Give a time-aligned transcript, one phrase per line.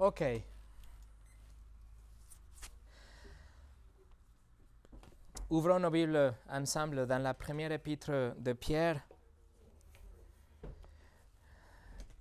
[0.00, 0.24] Ok.
[5.50, 9.06] Ouvrons nos Bibles ensemble dans la première épître de Pierre.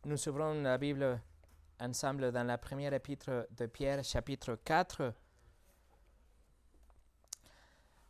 [0.04, 1.22] Nous ouvrons la Bible
[1.80, 5.14] ensemble dans la première épître de Pierre, chapitre 4.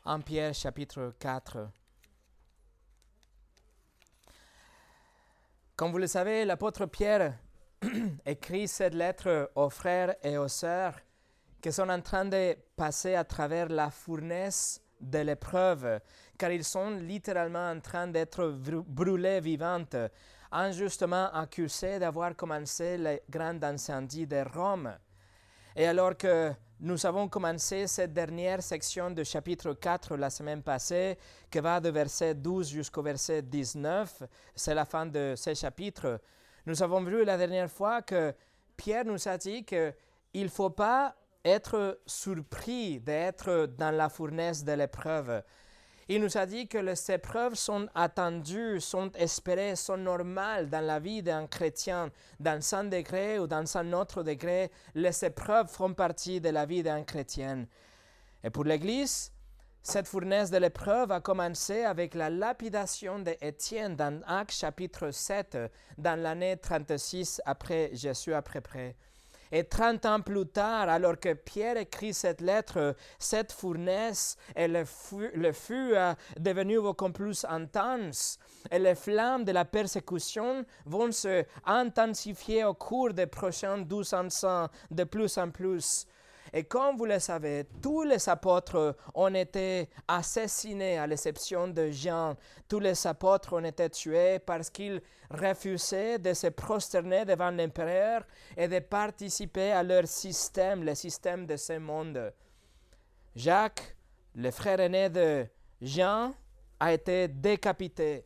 [0.06, 1.70] En Pierre, chapitre 4.
[5.76, 7.38] Comme vous le savez, l'apôtre Pierre
[8.26, 10.96] écrit cette lettre aux frères et aux sœurs
[11.62, 16.00] qui sont en train de passer à travers la fournaise de l'épreuve,
[16.38, 18.50] car ils sont littéralement en train d'être
[18.88, 19.96] brûlés vivantes,
[20.52, 24.94] injustement accusés d'avoir commencé le grand incendie de Rome.
[25.76, 31.18] Et alors que nous avons commencé cette dernière section du chapitre 4 la semaine passée,
[31.52, 34.24] qui va de verset 12 jusqu'au verset 19,
[34.56, 36.20] c'est la fin de ce chapitre,
[36.70, 38.32] nous avons vu la dernière fois que
[38.78, 39.94] Pierre nous a dit qu'il
[40.36, 45.42] ne faut pas être surpris d'être dans la fournaise de l'épreuve.
[46.08, 51.00] Il nous a dit que les épreuves sont attendues, sont espérées, sont normales dans la
[51.00, 52.12] vie d'un chrétien.
[52.40, 56.84] Dans un degré ou dans un autre degré, les épreuves font partie de la vie
[56.84, 57.66] d'un chrétien.
[58.44, 59.32] Et pour l'Église,
[59.82, 65.58] cette fournaise de l'épreuve a commencé avec la lapidation d'Étienne dans Actes chapitre 7,
[65.98, 68.96] dans l'année 36 après Jésus peu près.
[69.52, 74.86] Et 30 ans plus tard, alors que Pierre écrit cette lettre, cette fournaise et le
[74.86, 78.38] feu, le feu a devenu beaucoup plus intense.
[78.70, 84.68] Et les flammes de la persécution vont se intensifier au cours des prochains 12 ans
[84.92, 86.06] de plus en plus.
[86.54, 92.36] Et comme vous le savez, tous les apôtres ont été assassinés, à l'exception de Jean.
[92.68, 98.26] Tous les apôtres ont été tués parce qu'ils refusaient de se prosterner devant l'empereur
[98.58, 102.34] et de participer à leur système, le système de ce monde.
[103.36, 103.96] Jacques,
[104.36, 105.46] le frère aîné de
[105.82, 106.34] Jean,
[106.80, 108.26] a été décapité.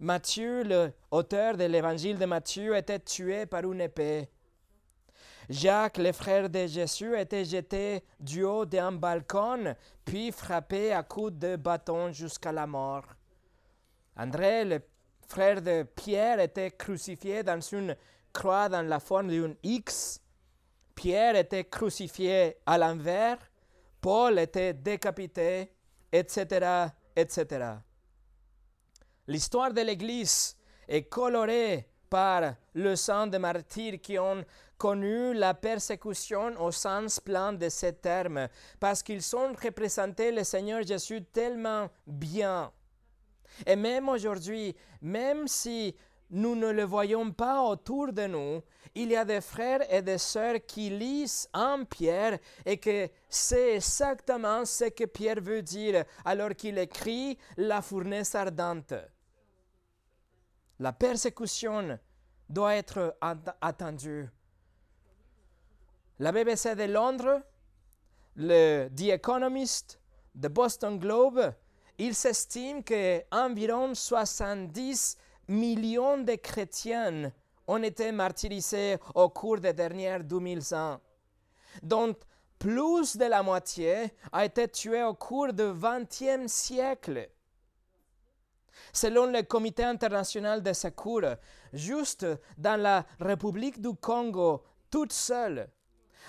[0.00, 4.28] Matthieu, l'auteur de l'évangile de Matthieu, été tué par une épée.
[5.48, 11.32] Jacques, le frère de Jésus, était jeté du haut d'un balcon, puis frappé à coups
[11.32, 13.06] de bâton jusqu'à la mort.
[14.14, 14.80] André, le
[15.26, 17.96] frère de Pierre, était crucifié dans une
[18.32, 20.20] croix dans la forme d'un X.
[20.94, 23.38] Pierre était crucifié à l'envers.
[24.02, 25.72] Paul était décapité,
[26.12, 27.72] etc., etc.
[29.26, 34.44] L'histoire de l'Église est colorée par le sang des martyrs qui ont
[34.78, 38.48] connu la persécution au sens plein de ces termes,
[38.80, 42.72] parce qu'ils ont représenté le Seigneur Jésus tellement bien.
[43.66, 45.94] Et même aujourd'hui, même si
[46.30, 48.62] nous ne le voyons pas autour de nous,
[48.94, 53.76] il y a des frères et des sœurs qui lisent en Pierre et que c'est
[53.76, 58.94] exactement ce que Pierre veut dire alors qu'il écrit la fournaise ardente.
[60.78, 61.98] La persécution
[62.48, 63.16] doit être
[63.60, 64.28] attendue.
[66.20, 67.42] La BBC de Londres,
[68.34, 70.00] le The Economist,
[70.34, 71.52] le Boston Globe,
[71.96, 75.16] ils s'estiment qu'environ 70
[75.48, 77.32] millions de chrétiens
[77.66, 81.00] ont été martyrisés au cours des dernières 2000 ans.
[81.82, 82.16] dont
[82.58, 87.30] plus de la moitié a été tué au cours du XXe siècle.
[88.92, 91.36] Selon le Comité international de secours,
[91.72, 95.68] juste dans la République du Congo, toute seule,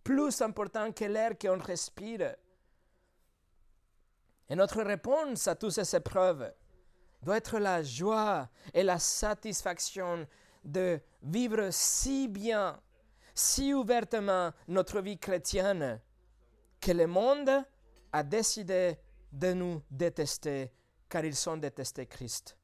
[0.03, 2.37] plus importante que l'air qu'on respire.
[4.49, 6.53] Et notre réponse à toutes ces épreuves
[7.23, 10.27] doit être la joie et la satisfaction
[10.65, 12.81] de vivre si bien,
[13.35, 16.01] si ouvertement notre vie chrétienne,
[16.81, 17.65] que le monde
[18.17, 18.97] a décidé
[19.31, 20.73] de nous détester
[21.07, 22.57] car ils ont détesté Christ.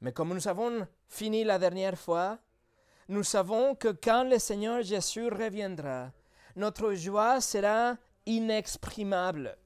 [0.00, 2.38] Mais comme nous avons fini la dernière fois,
[3.08, 6.10] nous savons que quand le Seigneur Jésus reviendra,
[6.56, 9.56] notre joie sera inexprimable.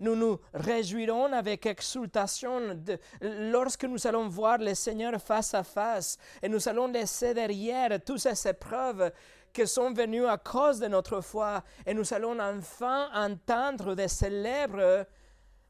[0.00, 2.78] Nous nous réjouirons avec exultation
[3.22, 8.18] lorsque nous allons voir le Seigneur face à face et nous allons laisser derrière toutes
[8.18, 9.10] ces épreuves
[9.52, 15.06] qui sont venus à cause de notre foi et nous allons enfin entendre des célèbres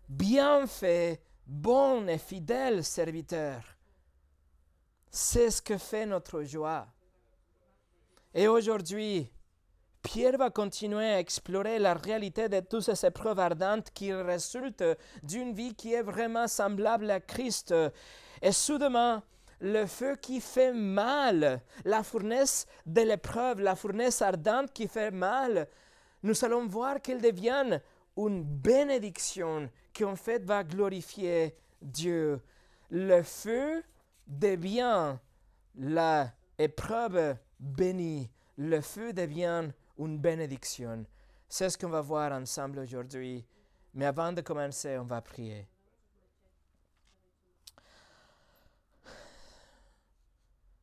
[0.08, 3.62] bienfaits, bons et fidèles serviteurs.
[5.10, 6.86] C'est ce que fait notre joie.
[8.32, 9.30] Et aujourd'hui,
[10.02, 14.84] Pierre va continuer à explorer la réalité de toutes ces épreuves ardentes qui résultent
[15.22, 17.74] d'une vie qui est vraiment semblable à Christ.
[18.40, 19.22] Et soudainement,
[19.60, 25.68] le feu qui fait mal, la fournaise de l'épreuve, la fournaise ardente qui fait mal,
[26.22, 27.80] nous allons voir qu'elle devient
[28.16, 32.40] une bénédiction qui en fait va glorifier Dieu.
[32.90, 33.82] Le feu
[34.26, 35.16] devient
[35.76, 36.32] la
[37.58, 38.30] bénie.
[38.56, 39.68] Le feu devient
[39.98, 41.06] une bénédiction.
[41.48, 43.44] C'est ce qu'on va voir ensemble aujourd'hui.
[43.94, 45.66] Mais avant de commencer, on va prier.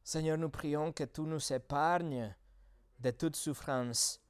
[0.08, 2.34] Seigneur, nous prions que tu nous épargnes
[2.98, 4.22] de toute souffrance.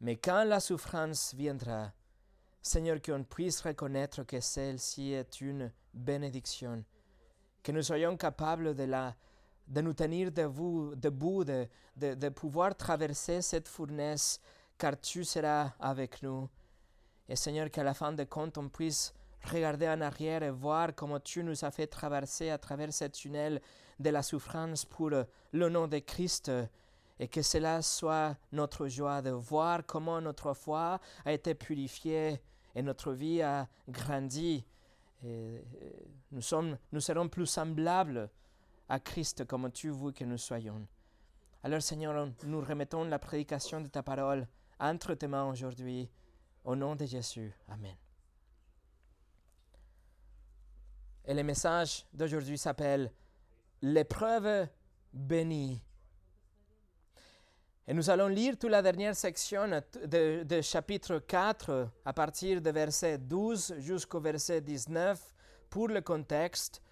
[0.00, 1.90] Mais quand la souffrance viendra,
[2.62, 6.84] Seigneur, qu'on puisse reconnaître que celle-ci est une bénédiction,
[7.60, 9.16] que nous soyons capables de, la,
[9.66, 11.66] de nous tenir debout, debout de,
[11.96, 14.38] de, de pouvoir traverser cette fournaise,
[14.78, 16.48] car tu seras avec nous.
[17.28, 19.12] Et Seigneur, qu'à la fin de compte, on puisse
[19.50, 23.60] regarder en arrière et voir comment tu nous as fait traverser à travers ce tunnel
[23.98, 26.50] de la souffrance pour le nom de Christ
[27.18, 32.40] et que cela soit notre joie de voir comment notre foi a été purifiée
[32.74, 34.64] et notre vie a grandi.
[35.24, 35.64] Et
[36.32, 38.28] nous, sommes, nous serons plus semblables
[38.88, 40.86] à Christ comme tu veux que nous soyons.
[41.62, 44.46] Alors Seigneur, nous remettons la prédication de ta parole
[44.78, 46.10] entre tes mains aujourd'hui.
[46.64, 47.52] Au nom de Jésus.
[47.68, 48.03] Amen.
[51.26, 53.10] Et le message d'aujourd'hui s'appelle
[53.80, 54.68] l'épreuve
[55.12, 55.82] bénie.
[57.86, 59.68] Et nous allons lire toute la dernière section
[60.06, 65.34] de, chapitre 4 à partir de verset 12 jusqu'au verset 19
[65.70, 66.82] pour le contexte.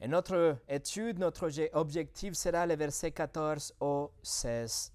[0.00, 4.92] Et notre étude, notre objectif sera le verset 14 au 16.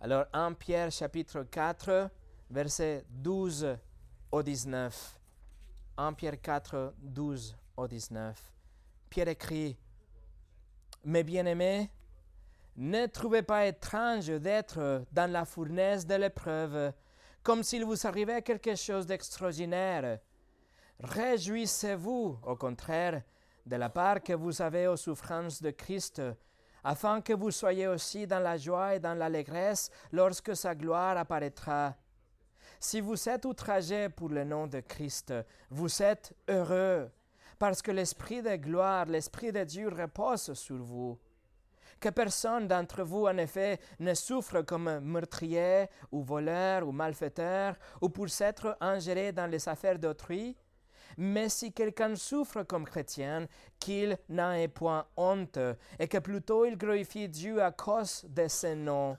[0.00, 2.10] Alors 1 Pierre chapitre 4,
[2.50, 3.76] verset 12
[4.32, 5.20] au 19.
[5.96, 8.52] 1 Pierre 4, 12 au 19.
[9.10, 9.76] Pierre écrit,
[11.04, 11.90] mes bien-aimés,
[12.76, 16.92] ne trouvez pas étrange d'être dans la fournaise de l'épreuve,
[17.42, 20.18] comme s'il vous arrivait quelque chose d'extraordinaire.
[21.00, 23.22] Réjouissez-vous, au contraire,
[23.66, 26.20] de la part que vous avez aux souffrances de Christ,
[26.82, 31.94] afin que vous soyez aussi dans la joie et dans l'allégresse lorsque sa gloire apparaîtra.
[32.80, 35.32] Si vous êtes outragé pour le nom de Christ,
[35.70, 37.10] vous êtes heureux,
[37.58, 41.18] parce que l'Esprit de gloire, l'Esprit de Dieu repose sur vous.
[42.00, 48.08] Que personne d'entre vous, en effet, ne souffre comme meurtrier ou voleur ou malfaiteur ou
[48.08, 50.56] pour s'être ingéré dans les affaires d'autrui,
[51.16, 53.46] mais si quelqu'un souffre comme chrétien,
[53.78, 55.58] qu'il n'en ait point honte,
[55.98, 59.16] et que plutôt il glorifie Dieu à cause de ce nom.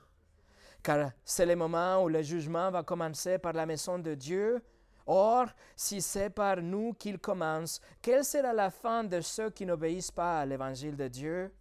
[0.84, 4.62] Car c'est le moment où le jugement va commencer par la maison de Dieu,
[5.08, 10.12] Or, si c'est par nous qu'il commence, quelle sera la fin de ceux qui n'obéissent
[10.12, 11.54] pas à l'évangile de Dieu?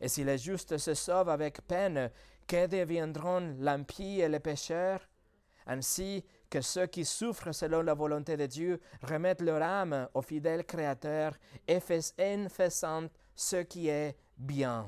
[0.00, 2.10] Et si les justes se sauvent avec peine,
[2.46, 5.08] que deviendront l'impie et les pécheurs?
[5.66, 10.64] Ainsi que ceux qui souffrent selon la volonté de Dieu remettent leur âme au fidèle
[10.64, 11.34] Créateur
[11.66, 14.86] et faisant ce qui est bien.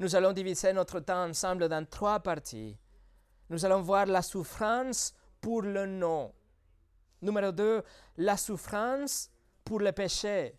[0.00, 2.76] Nous allons diviser notre temps ensemble dans trois parties.
[3.48, 6.32] Nous allons voir la souffrance pour le nom.
[7.20, 7.82] Numéro 2,
[8.16, 9.30] la souffrance
[9.62, 10.58] pour le péché.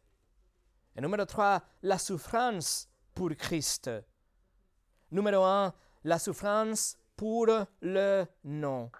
[0.95, 3.89] Et numéro 3, la souffrance pour Christ.
[5.09, 5.73] Numéro 1,
[6.03, 7.47] la souffrance pour
[7.81, 8.91] le nom.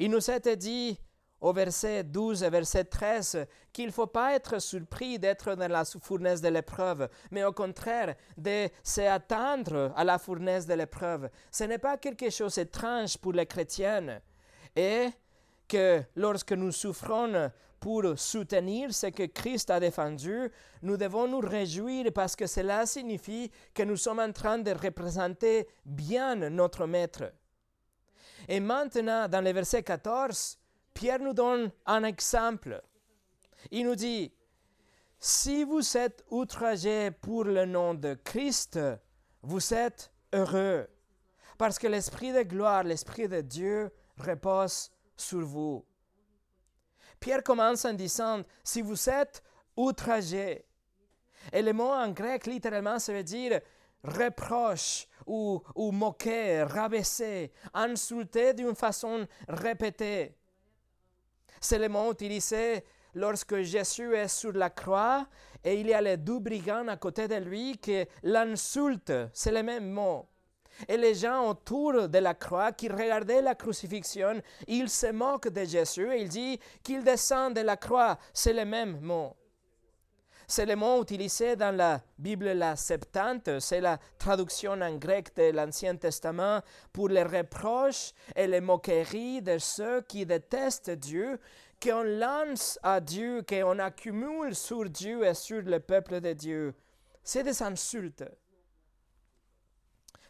[0.00, 0.98] Il nous été dit
[1.40, 5.84] au verset 12 et verset 13 qu'il ne faut pas être surpris d'être dans la
[5.84, 11.28] fournaise de l'épreuve, mais au contraire de s'attendre à la fournaise de l'épreuve.
[11.50, 14.20] Ce n'est pas quelque chose d'étrange pour les chrétiens.
[14.74, 15.08] Et
[15.68, 17.50] que lorsque nous souffrons
[17.80, 20.50] pour soutenir ce que Christ a défendu,
[20.82, 25.68] nous devons nous réjouir parce que cela signifie que nous sommes en train de représenter
[25.84, 27.32] bien notre Maître.
[28.48, 30.58] Et maintenant, dans le verset 14,
[30.96, 32.82] Pierre nous donne un exemple.
[33.70, 34.32] Il nous dit,
[35.18, 38.80] si vous êtes outragés pour le nom de Christ,
[39.42, 40.88] vous êtes heureux,
[41.58, 45.84] parce que l'Esprit de gloire, l'Esprit de Dieu repose sur vous.
[47.20, 49.42] Pierre commence en disant, si vous êtes
[49.76, 50.64] outragés,
[51.52, 53.60] et le mot en grec littéralement ça veut dire
[54.02, 60.35] reproche ou, ou moquer, rabaisser, insulter d'une façon répétée.
[61.60, 62.84] C'est le mot utilisé
[63.14, 65.26] lorsque Jésus est sur la croix
[65.64, 69.30] et il y a les deux brigands à côté de lui qui l'insultent.
[69.32, 70.28] C'est le même mot.
[70.86, 75.64] Et les gens autour de la croix qui regardaient la crucifixion, ils se moquent de
[75.64, 78.18] Jésus et ils disent qu'il descend de la croix.
[78.34, 79.34] C'est le même mot.
[80.48, 85.50] C'est le mot utilisé dans la Bible, la Septante, c'est la traduction en grec de
[85.50, 86.60] l'Ancien Testament
[86.92, 91.40] pour les reproches et les moqueries de ceux qui détestent Dieu,
[91.82, 96.74] qu'on lance à Dieu, qu'on accumule sur Dieu et sur le peuple de Dieu.
[97.24, 98.24] C'est des insultes.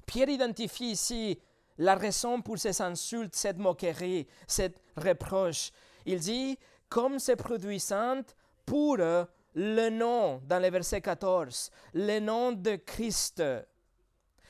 [0.07, 1.39] Pierre identifie ici
[1.77, 5.73] la raison pour ces insultes, cette moquerie, cette reproche.
[6.07, 6.59] Il dit,
[6.89, 8.23] comme c'est produisant
[8.65, 8.99] pour
[9.57, 13.43] le nom, dans le verset 14, le nom de Christ.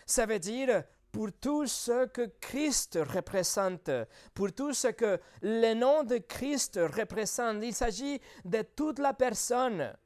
[0.05, 0.83] Ça veut dire
[1.13, 3.91] pour tout ce que Christ représente,
[4.35, 7.63] pour tout ce que le nom de Christ représente.
[7.63, 9.97] Il s'agit de toute la personne,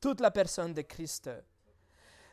[0.00, 1.30] toute la personne de Christ.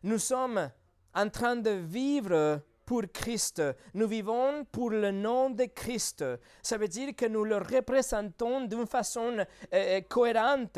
[0.03, 0.69] Nous sommes
[1.15, 3.63] en train de vivre pour Christ.
[3.93, 6.25] Nous vivons pour le nom de Christ.
[6.61, 10.77] Ça veut dire que nous le représentons d'une façon euh, euh, cohérente,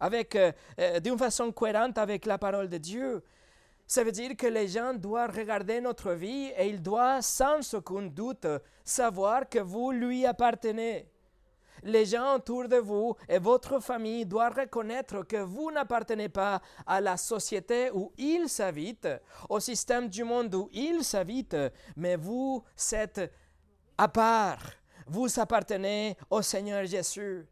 [0.00, 0.52] avec, euh,
[1.00, 3.22] d'une façon cohérente avec la parole de Dieu.
[3.86, 8.02] Ça veut dire que les gens doivent regarder notre vie et ils doivent sans aucun
[8.02, 8.46] doute
[8.84, 11.08] savoir que vous lui appartenez
[11.82, 17.00] les gens autour de vous et votre famille doivent reconnaître que vous n'appartenez pas à
[17.00, 19.08] la société où ils s'habitent,
[19.48, 21.56] au système du monde où ils s'habitent,
[21.96, 23.32] mais vous êtes
[23.96, 24.62] à part.
[25.06, 27.46] Vous appartenez au Seigneur Jésus.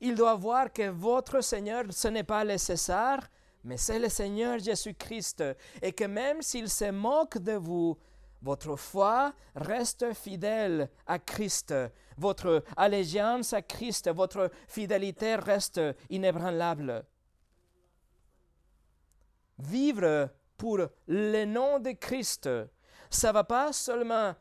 [0.00, 3.18] Il doit voir que votre Seigneur, ce n'est pas le César,
[3.64, 5.42] mais c'est le Seigneur Jésus-Christ,
[5.80, 7.96] et que même s'il se moque de vous,
[8.42, 11.74] votre foi reste fidèle à Christ.
[12.18, 17.06] Votre allégeance à Christ, votre fidélité reste inébranlable.
[19.58, 22.50] Vivre pour le nom de Christ,
[23.08, 24.34] ça ne va pas seulement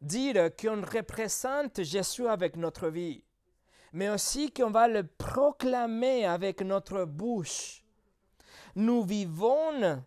[0.00, 3.22] dire qu'on représente Jésus avec notre vie,
[3.92, 7.82] mais aussi qu'on va le proclamer avec notre bouche.
[8.76, 10.02] Nous vivons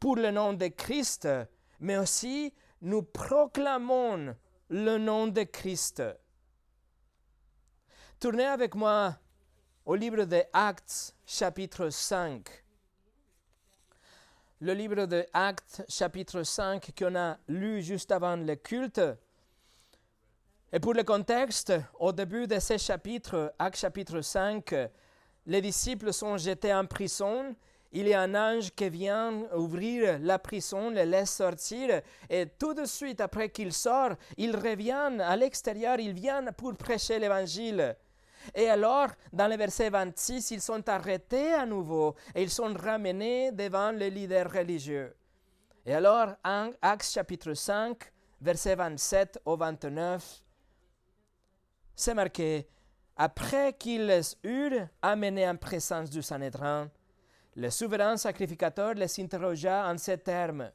[0.00, 1.28] pour le nom de Christ,
[1.80, 4.34] mais aussi nous proclamons
[4.68, 6.02] le nom de Christ.
[8.18, 9.16] Tournez avec moi
[9.84, 12.48] au livre des Actes, chapitre 5.
[14.60, 19.00] Le livre des Actes, chapitre 5, qu'on a lu juste avant le culte.
[20.72, 24.74] Et pour le contexte, au début de ce chapitre, Actes chapitre 5,
[25.46, 27.54] les disciples sont jetés en prison
[27.94, 32.72] il y a un ange qui vient ouvrir la prison, les laisse sortir, et tout
[32.72, 37.94] de suite après qu'il sort, il revient à l'extérieur, il vient pour prêcher l'évangile.
[38.54, 43.52] Et alors, dans le verset 26, ils sont arrêtés à nouveau et ils sont ramenés
[43.52, 45.14] devant les leaders religieux.
[45.84, 48.10] Et alors, en Actes chapitre 5,
[48.40, 50.42] verset 27 au 29,
[51.94, 52.68] c'est marqué,
[53.16, 56.90] après qu'ils eurent amenés en présence du Sanhédrin,
[57.54, 60.70] le souverain sacrificateur les interrogea en ces termes.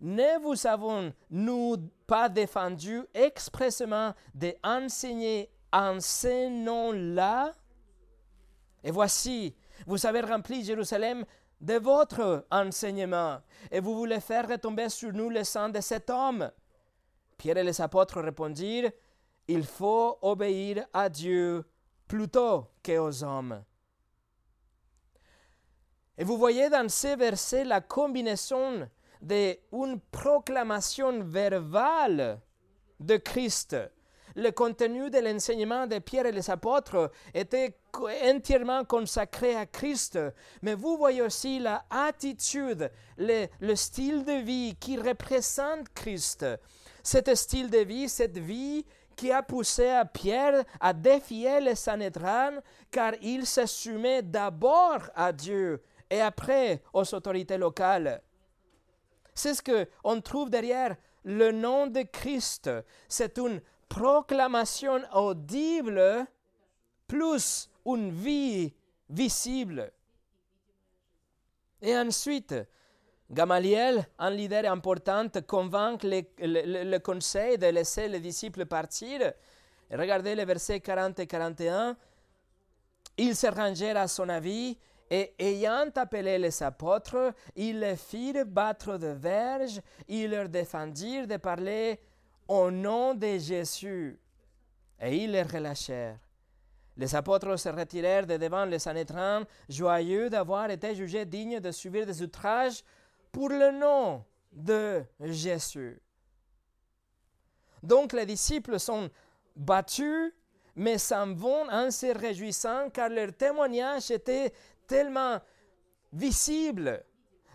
[0.00, 1.76] Ne vous avons-nous
[2.06, 7.52] pas défendu expressément d'enseigner en ce nom-là
[8.82, 9.54] Et voici,
[9.86, 11.24] vous avez rempli Jérusalem
[11.60, 13.38] de votre enseignement,
[13.70, 16.50] et vous voulez faire retomber sur nous le sang de cet homme?
[17.38, 18.90] Pierre et les apôtres répondirent,
[19.48, 21.64] il faut obéir à Dieu
[22.06, 23.62] plutôt qu'aux hommes.
[26.16, 28.88] Et vous voyez dans ces versets la combinaison
[29.20, 32.40] d'une proclamation verbale
[33.00, 33.76] de Christ.
[34.36, 37.78] Le contenu de l'enseignement de Pierre et les apôtres était
[38.24, 40.18] entièrement consacré à Christ,
[40.60, 46.44] mais vous voyez aussi la attitude, le, le style de vie qui représente Christ.
[47.04, 48.84] Cet style de vie, cette vie
[49.16, 55.32] qui a poussé à Pierre à défier le Sanhédrin car il se soumet d'abord à
[55.32, 58.22] Dieu et après aux autorités locales.
[59.34, 62.70] C'est ce qu'on trouve derrière le nom de Christ.
[63.08, 66.26] C'est une proclamation audible
[67.06, 68.74] plus une vie
[69.08, 69.92] visible.
[71.82, 72.54] Et ensuite,
[73.30, 79.32] Gamaliel, un leader important, convainc le, conseil de laisser les disciples partir.
[79.90, 81.96] Regardez les versets 40 et 41.
[83.16, 84.76] Ils se rangèrent à son avis
[85.10, 91.36] et ayant appelé les apôtres, ils les firent battre de verges, ils leur défendirent de
[91.36, 92.00] parler
[92.48, 94.18] au nom de Jésus.
[95.00, 96.18] Et ils les relâchèrent.
[96.96, 102.06] Les apôtres se retirèrent de devant les Sanhédrin, joyeux d'avoir été jugés dignes de subir
[102.06, 102.82] des outrages
[103.34, 106.00] pour le nom de Jésus.
[107.82, 109.10] Donc les disciples sont
[109.56, 110.32] battus,
[110.76, 114.52] mais s'en vont en se réjouissant car leur témoignage était
[114.86, 115.40] tellement
[116.12, 117.04] visible.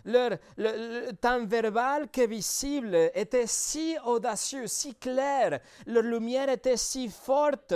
[0.04, 7.08] Leur, le, temps verbal que visible était si audacieux, si clair, leur lumière était si
[7.08, 7.74] forte,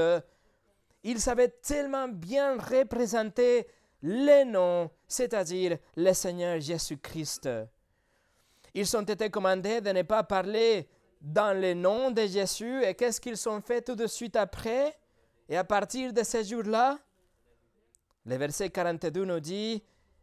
[1.02, 3.66] ils savaient tellement bien représenter
[4.02, 7.49] le nom, c'est-à-dire le Seigneur Jésus-Christ.
[8.75, 10.88] Ils ont été commandés de ne pas parler
[11.21, 12.85] dans le nom de Jésus.
[12.85, 14.99] Et qu'est-ce qu'ils ont fait tout de suite après?
[15.49, 16.99] Et à partir de ce jour-là,
[18.26, 19.83] le verset 42 nous dit,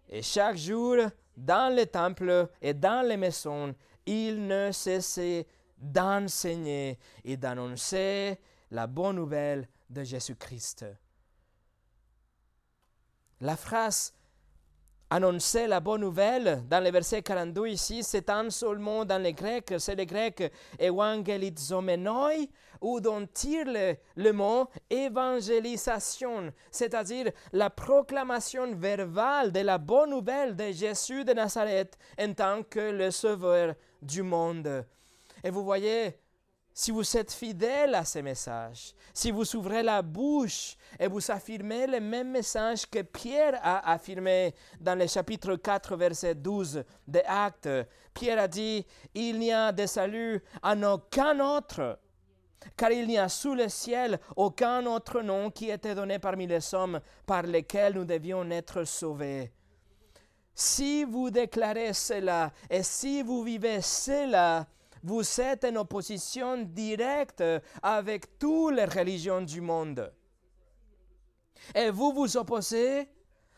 [0.09, 0.97] Et chaque jour,
[1.37, 3.73] dans le temple et dans les maisons,
[4.05, 8.37] ils ne cessaient d'enseigner et d'annoncer
[8.69, 10.85] la bonne nouvelle de Jésus-Christ.
[13.39, 14.13] La phrase
[15.11, 19.31] annoncer la bonne nouvelle, dans le verset 42 ici, c'est un seul mot dans le
[19.31, 22.47] grec, c'est le grec evangelizomenoi,
[22.79, 30.55] où on tire le, le mot évangélisation, c'est-à-dire la proclamation verbale de la bonne nouvelle
[30.55, 34.85] de Jésus de Nazareth en tant que le sauveur du monde.
[35.43, 36.20] Et vous voyez,
[36.73, 41.85] si vous êtes fidèle à ces messages, si vous ouvrez la bouche et vous affirmez
[41.85, 47.69] le même message que Pierre a affirmé dans le chapitre 4, verset 12 des Actes,
[48.13, 51.99] Pierre a dit, il n'y a de salut en aucun autre,
[52.77, 56.73] car il n'y a sous le ciel aucun autre nom qui était donné parmi les
[56.73, 59.51] hommes par lesquels nous devions être sauvés.
[60.53, 64.67] Si vous déclarez cela et si vous vivez cela,
[65.03, 67.43] vous êtes en opposition directe
[67.81, 70.11] avec toutes les religions du monde.
[71.75, 73.07] Et vous vous opposez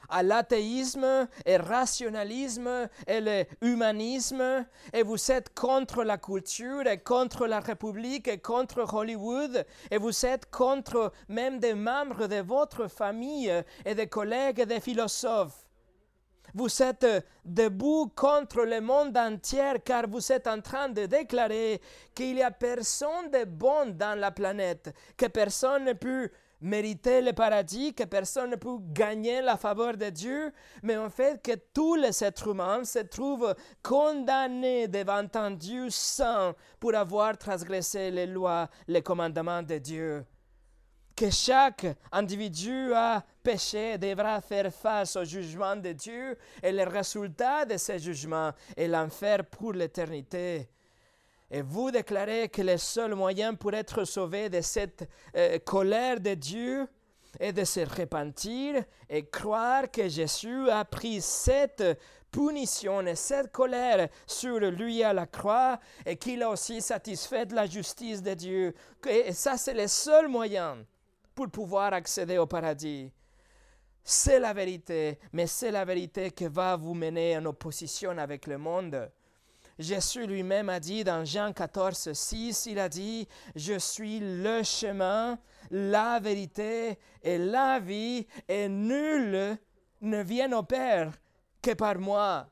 [0.09, 7.59] à l'athéisme et rationalisme et l'humanisme et vous êtes contre la culture et contre la
[7.59, 13.51] République et contre Hollywood et vous êtes contre même des membres de votre famille
[13.85, 15.62] et des collègues et des philosophes.
[16.55, 17.07] Vous êtes
[17.43, 21.81] debout contre le monde entier car vous êtes en train de déclarer
[22.13, 26.29] qu'il n'y a personne de bon dans la planète, que personne ne peut
[26.61, 31.41] mériter le paradis, que personne ne peut gagner la faveur de Dieu, mais en fait
[31.41, 38.11] que tous les êtres humains se trouvent condamnés devant un Dieu saint pour avoir transgressé
[38.11, 40.23] les lois, les commandements de Dieu
[41.23, 47.63] que chaque individu a péché devra faire face au jugement de Dieu et le résultat
[47.63, 50.67] de ce jugement est l'enfer pour l'éternité.
[51.49, 55.07] Et vous déclarez que le seul moyen pour être sauvé de cette
[55.37, 56.89] euh, colère de Dieu
[57.39, 62.01] est de se repentir et croire que Jésus a pris cette
[62.33, 67.65] punition et cette colère sur lui à la croix et qu'il a aussi satisfait la
[67.65, 68.75] justice de Dieu.
[69.07, 70.85] Et ça, c'est le seul moyen
[71.33, 73.11] pour pouvoir accéder au paradis.
[74.03, 78.57] C'est la vérité, mais c'est la vérité qui va vous mener en opposition avec le
[78.57, 79.09] monde.
[79.79, 85.39] Jésus lui-même a dit dans Jean 14, 6, il a dit, Je suis le chemin,
[85.71, 89.57] la vérité et la vie, et nul
[90.01, 91.11] ne vient au Père
[91.61, 92.47] que par moi.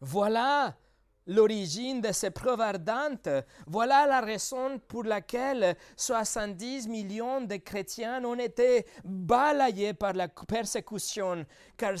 [0.00, 0.76] Voilà
[1.26, 3.28] l'origine de ces preuves ardentes.
[3.66, 11.44] Voilà la raison pour laquelle 70 millions de chrétiens ont été balayés par la persécution,
[11.76, 11.94] car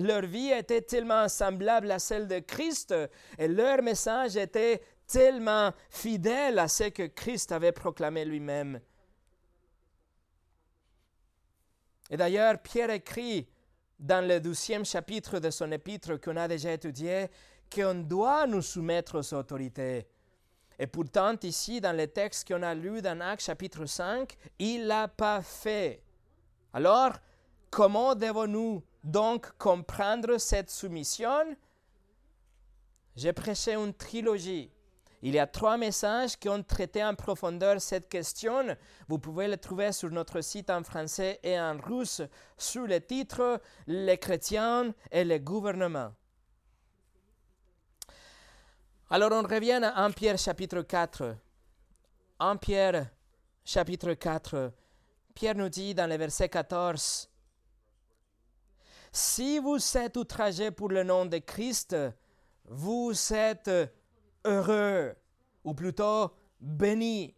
[0.00, 2.94] leur vie était tellement semblable à celle de Christ
[3.38, 8.80] et leur message était tellement fidèle à ce que Christ avait proclamé lui-même.
[12.10, 13.48] Et d'ailleurs, Pierre écrit
[13.98, 17.28] dans le douzième chapitre de son épître qu'on a déjà étudié,
[17.74, 20.06] qu'on doit nous soumettre aux autorités.
[20.78, 25.08] Et pourtant, ici, dans le texte qu'on a lu dans Actes chapitre 5, il l'a
[25.08, 26.02] pas fait.
[26.72, 27.12] Alors,
[27.70, 31.56] comment devons-nous donc comprendre cette soumission?
[33.14, 34.70] J'ai prêché une trilogie.
[35.24, 38.76] Il y a trois messages qui ont traité en profondeur cette question.
[39.06, 42.22] Vous pouvez les trouver sur notre site en français et en russe
[42.56, 46.12] sous le titre Les chrétiens et le gouvernement.
[49.10, 51.36] Alors on revient à 1 Pierre chapitre 4.
[52.38, 53.10] 1 Pierre
[53.64, 54.72] chapitre 4.
[55.34, 57.28] Pierre nous dit dans le verset 14,
[59.12, 61.94] Si vous êtes outragés pour le nom de Christ,
[62.64, 63.70] vous êtes
[64.44, 65.14] heureux,
[65.64, 67.34] ou plutôt bénis.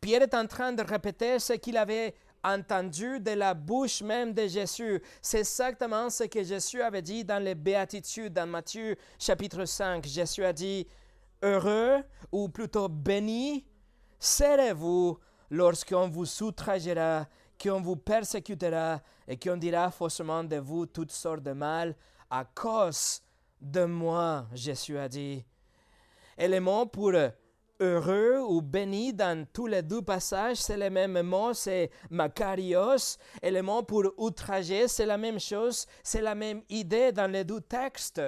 [0.00, 4.46] Pierre est en train de répéter ce qu'il avait entendu de la bouche même de
[4.46, 5.02] Jésus.
[5.20, 10.06] C'est exactement ce que Jésus avait dit dans les béatitudes, dans Matthieu chapitre 5.
[10.06, 10.86] Jésus a dit,
[11.42, 13.64] Heureux, ou plutôt béni,
[14.18, 15.18] serez-vous
[15.50, 17.26] lorsqu'on vous outragera,
[17.62, 21.94] qu'on vous persécutera et qu'on dira faussement de vous toutes sortes de mal
[22.30, 23.20] à cause
[23.60, 25.44] de moi, Jésus a dit.
[26.38, 27.12] Et le mot pour
[27.80, 33.18] heureux ou béni dans tous les deux passages, c'est le même mot, c'est makarios.
[33.42, 37.44] Et le mot pour outrager, c'est la même chose, c'est la même idée dans les
[37.44, 38.20] deux textes.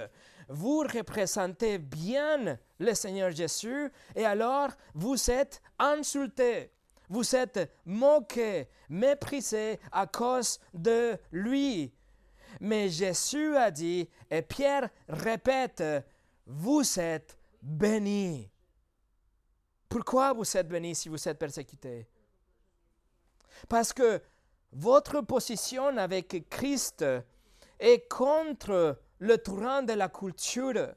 [0.48, 6.72] Vous représentez bien le Seigneur Jésus et alors vous êtes insulté.
[7.08, 11.92] Vous êtes moqué, méprisé à cause de lui.
[12.60, 15.82] Mais Jésus a dit, et Pierre répète,
[16.46, 18.51] vous êtes bénis.
[19.92, 22.06] Pourquoi vous êtes bénis si vous êtes persécutés
[23.68, 24.22] Parce que
[24.72, 27.04] votre position avec Christ
[27.78, 30.94] est contre le torrent de la culture.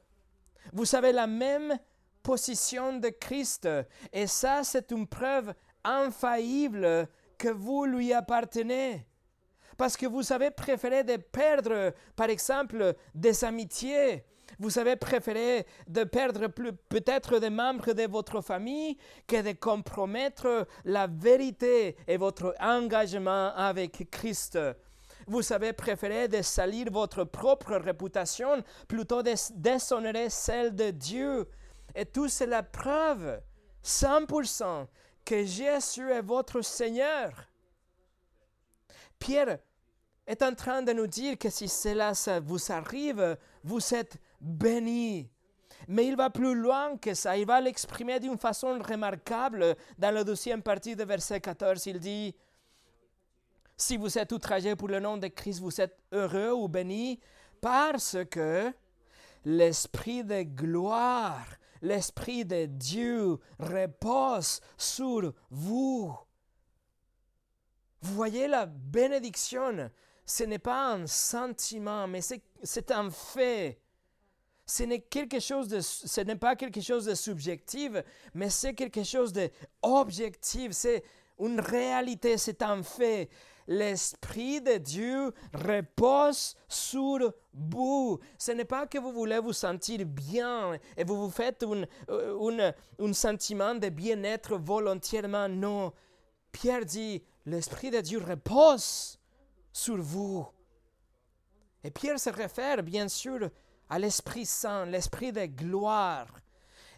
[0.72, 1.78] Vous avez la même
[2.22, 3.68] position de Christ
[4.14, 5.52] et ça c'est une preuve
[5.84, 7.06] infaillible
[7.36, 9.06] que vous lui appartenez.
[9.76, 14.24] Parce que vous avez préféré de perdre, par exemple, des amitiés,
[14.58, 16.46] vous avez préféré de perdre
[16.88, 24.10] peut-être des membres de votre famille que de compromettre la vérité et votre engagement avec
[24.10, 24.58] Christ.
[25.26, 31.48] Vous avez préféré de salir votre propre réputation plutôt de déshonorer celle de Dieu.
[31.94, 33.40] Et tout c'est la preuve,
[33.84, 34.86] 100%,
[35.24, 37.32] que Jésus est votre Seigneur.
[39.18, 39.58] Pierre
[40.26, 45.30] est en train de nous dire que si cela vous arrive, vous êtes béni.
[45.88, 47.36] Mais il va plus loin que ça.
[47.36, 51.86] Il va l'exprimer d'une façon remarquable dans la deuxième partie de verset 14.
[51.86, 52.34] Il dit,
[53.76, 57.20] si vous êtes outragé pour le nom de Christ, vous êtes heureux ou béni
[57.60, 58.72] parce que
[59.44, 61.46] l'Esprit de gloire,
[61.82, 66.16] l'Esprit de Dieu repose sur vous.
[68.00, 69.90] Vous voyez la bénédiction,
[70.24, 72.20] ce n'est pas un sentiment, mais
[72.62, 73.78] c'est un fait
[74.66, 77.92] ce n'est quelque chose de, ce n'est pas quelque chose de subjectif,
[78.34, 80.72] mais c'est quelque chose d'objectif.
[80.72, 81.04] C'est
[81.38, 83.28] une réalité, c'est un fait.
[83.68, 88.18] L'Esprit de Dieu repose sur vous.
[88.38, 92.72] Ce n'est pas que vous voulez vous sentir bien et vous vous faites un, euh,
[92.98, 95.48] un sentiment de bien-être volontairement.
[95.48, 95.92] Non.
[96.50, 99.18] Pierre dit, l'Esprit de Dieu repose
[99.72, 100.46] sur vous.
[101.84, 103.50] Et Pierre se réfère bien sûr
[103.88, 106.26] à l'Esprit Saint, l'Esprit de gloire.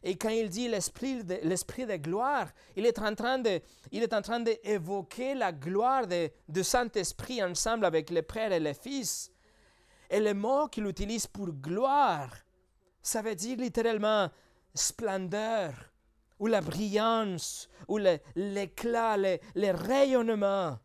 [0.03, 4.13] Et quand il dit l'esprit de, de gloire, il est en train de, il est
[4.13, 9.33] en train d'évoquer la gloire de, du Saint-Esprit ensemble avec le Père et le Fils.
[10.09, 12.31] Et le mot qu'il utilise pour gloire,
[13.03, 14.31] ça veut dire littéralement
[14.75, 15.73] splendeur,
[16.39, 17.99] ou la brillance, ou
[18.37, 20.79] l'éclat, le, le rayonnement.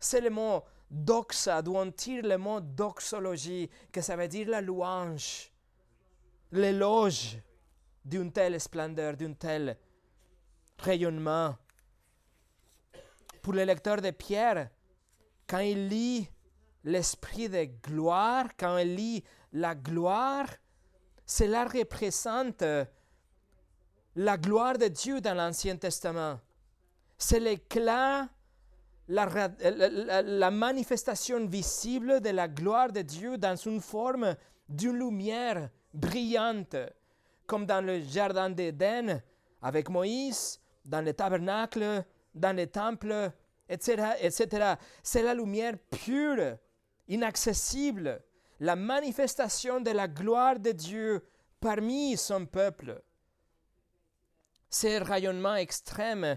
[0.00, 4.60] C'est le mot doxa, d'où on tire le mot doxologie, que ça veut dire la
[4.60, 5.52] louange,
[6.52, 7.38] l'éloge
[8.04, 9.78] d'une telle splendeur, d'un tel
[10.78, 11.56] rayonnement.
[13.42, 14.70] Pour le lecteur de Pierre,
[15.46, 16.28] quand il lit
[16.84, 20.48] l'esprit de gloire, quand il lit la gloire,
[21.24, 22.62] cela représente
[24.14, 26.40] la gloire de Dieu dans l'Ancien Testament.
[27.18, 28.28] C'est l'éclat,
[29.08, 34.36] la, manifestation visible de la gloire de Dieu dans une forme
[34.68, 36.76] d'une lumière brillante,
[37.46, 39.22] comme dans le Jardin d'Éden
[39.62, 43.30] avec Moïse, dans le tabernacle, dans le temple,
[43.68, 44.12] etc.
[44.20, 44.74] etc.
[45.02, 46.56] C'est la lumière pure,
[47.08, 48.22] inaccessible,
[48.60, 51.26] la manifestation de la gloire de Dieu
[51.60, 53.02] parmi son peuple.
[54.68, 56.36] Ce rayonnement extrême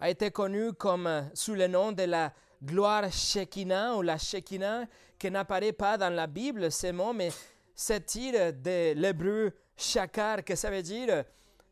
[0.00, 2.32] a été connu comme sous le nom de la
[2.62, 4.86] gloire Shekinah ou la Shekinah,
[5.18, 7.30] qui n'apparaît pas dans la Bible, ce mot, mais
[7.74, 11.24] c'est tiré de l'hébreu shakar, que ça veut dire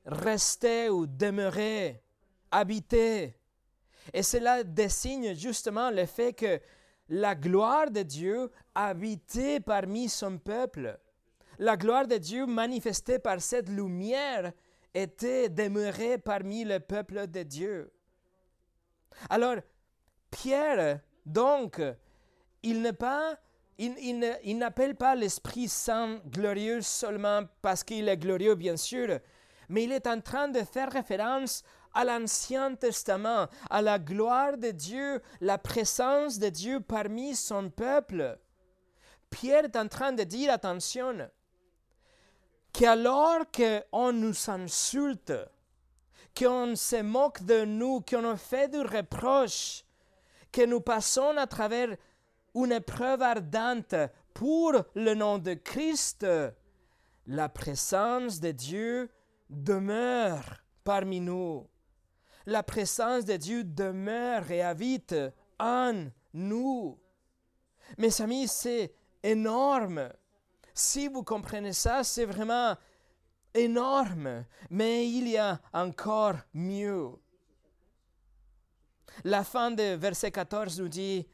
[0.04, 2.02] rester ou demeurer,
[2.50, 3.34] habiter?
[4.12, 6.60] Et cela désigne justement le fait que
[7.08, 10.98] la gloire de Dieu habitait parmi son peuple.
[11.58, 14.52] La gloire de Dieu manifestée par cette lumière
[14.94, 17.90] était demeurée parmi le peuple de Dieu.
[19.30, 19.56] Alors,
[20.30, 21.80] Pierre, donc,
[22.62, 23.38] il pas
[23.78, 29.20] il, n'appelle pas l'Esprit Saint glorieux seulement parce qu'il est glorieux, bien sûr,
[29.68, 31.62] mais il est en train de faire référence
[31.94, 38.38] à l'Ancien Testament, à la gloire de Dieu, la présence de Dieu parmi son peuple.
[39.30, 41.28] Pierre est en train de dire, attention,
[42.72, 45.32] qu'alors qu'on nous insulte,
[46.38, 49.84] qu'on se moque de nous, qu'on nous fait du reproche,
[50.52, 51.96] que nous passons à travers
[52.54, 53.94] une épreuve ardente
[54.34, 56.24] pour le nom de Christ,
[57.26, 59.10] la présence de Dieu
[59.50, 61.66] demeure parmi nous.
[62.46, 65.14] La présence de Dieu demeure et habite
[65.58, 66.98] en nous.
[67.98, 70.08] Mes amis, c'est énorme.
[70.72, 72.76] Si vous comprenez ça, c'est vraiment
[73.58, 74.44] énorme.
[74.70, 77.10] Mais il y a encore mieux.
[79.24, 81.26] La fin de verset 14 nous dit,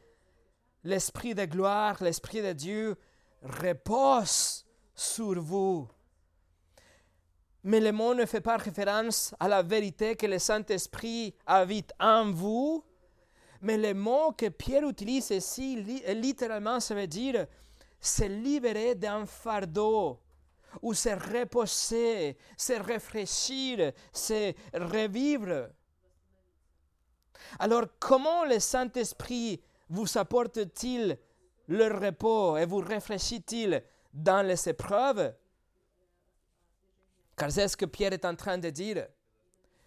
[0.84, 2.96] l'Esprit de gloire, l'Esprit de Dieu
[3.42, 5.88] repose sur vous.
[7.62, 12.30] Mais le mot ne fait pas référence à la vérité que le Saint-Esprit habite en
[12.30, 12.84] vous,
[13.62, 15.76] mais le mot que Pierre utilise ici,
[16.08, 17.46] littéralement, ça veut dire
[17.98, 20.20] se libérer d'un fardeau,
[20.82, 25.68] ou se reposer, se rafraîchir, se revivre.
[27.58, 31.18] Alors, comment le Saint-Esprit vous apporte-t-il
[31.68, 33.82] le repos et vous réfléchit-il
[34.12, 35.34] dans les épreuves?
[37.36, 39.06] Car c'est ce que Pierre est en train de dire.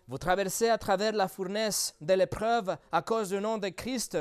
[0.08, 4.18] Vous traversez à travers la fournaise de l'épreuve à cause du nom de Christ.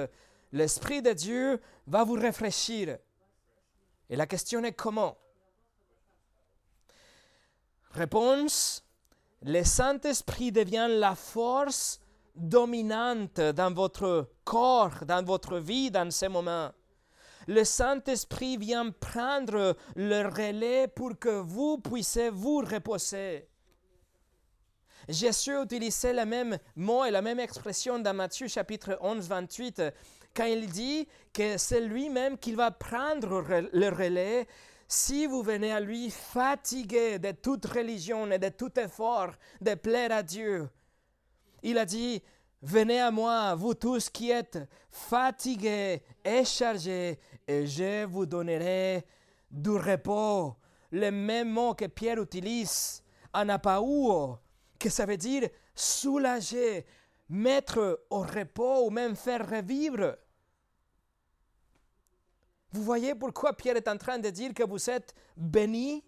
[0.53, 2.99] L'Esprit de Dieu va vous réfléchir.
[4.09, 5.17] Et la question est comment?
[7.97, 8.85] Réponse,
[9.41, 11.99] le Saint-Esprit devient la force
[12.35, 16.71] dominante dans votre corps, dans votre vie, dans ces moments.
[17.47, 23.49] Le Saint-Esprit vient prendre le relais pour que vous puissiez vous reposer.
[25.09, 29.83] Jésus utilisait le même mot et la même expression dans Matthieu chapitre 11, 28,
[30.35, 34.47] quand il dit que c'est lui-même qui va prendre le relais
[34.89, 40.13] si vous venez à lui fatigué de toute religion et de tout effort de plaire
[40.13, 40.69] à Dieu.
[41.63, 42.23] Il a dit,
[42.63, 44.59] Venez à moi, vous tous qui êtes
[44.91, 49.05] fatigués et chargés, et je vous donnerai
[49.51, 50.57] du repos.
[50.91, 54.39] Le même mot que Pierre utilise, anapauo,
[54.79, 56.87] que ça veut dire soulager,
[57.29, 60.17] mettre au repos ou même faire revivre.
[62.77, 66.05] Vous voyez pourquoi Pierre est en train de dire que vous êtes bénis?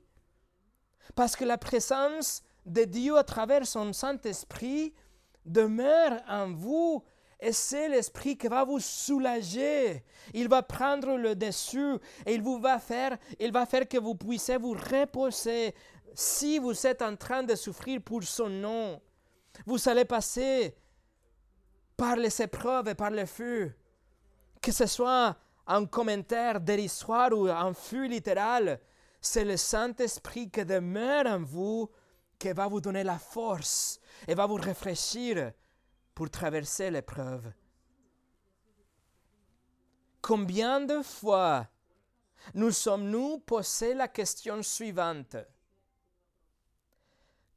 [1.14, 4.92] Parce que la présence de Dieu à travers son Saint-Esprit
[5.46, 7.02] demeure en vous
[7.40, 10.04] et c'est l'Esprit qui va vous soulager.
[10.35, 11.94] Il va prendre le dessus
[12.26, 15.74] et il vous va faire, il va faire que vous puissiez vous reposer
[16.14, 19.00] si vous êtes en train de souffrir pour son nom.
[19.64, 20.76] Vous allez passer
[21.96, 23.72] par les épreuves et par le feu.
[24.61, 25.35] Que ce soit
[25.68, 28.81] un commentaire de l'histoire ou un feu littéral,
[29.20, 31.90] c'est le Saint-Esprit qui demeure en vous
[32.38, 35.52] qui va vous donner la force et va vous réfléchir
[36.14, 37.52] pour traverser l'épreuve.
[40.22, 41.68] Combien de fois
[42.54, 45.37] nous sommes-nous posé la question suivante?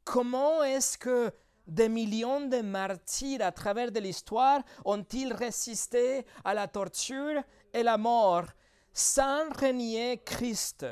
[0.04, 1.32] Comment est-ce que
[1.68, 7.42] des millions de martyrs à travers de l'histoire ont-ils résisté à la torture
[7.74, 8.46] et la mort
[8.94, 10.86] sans renier Christ,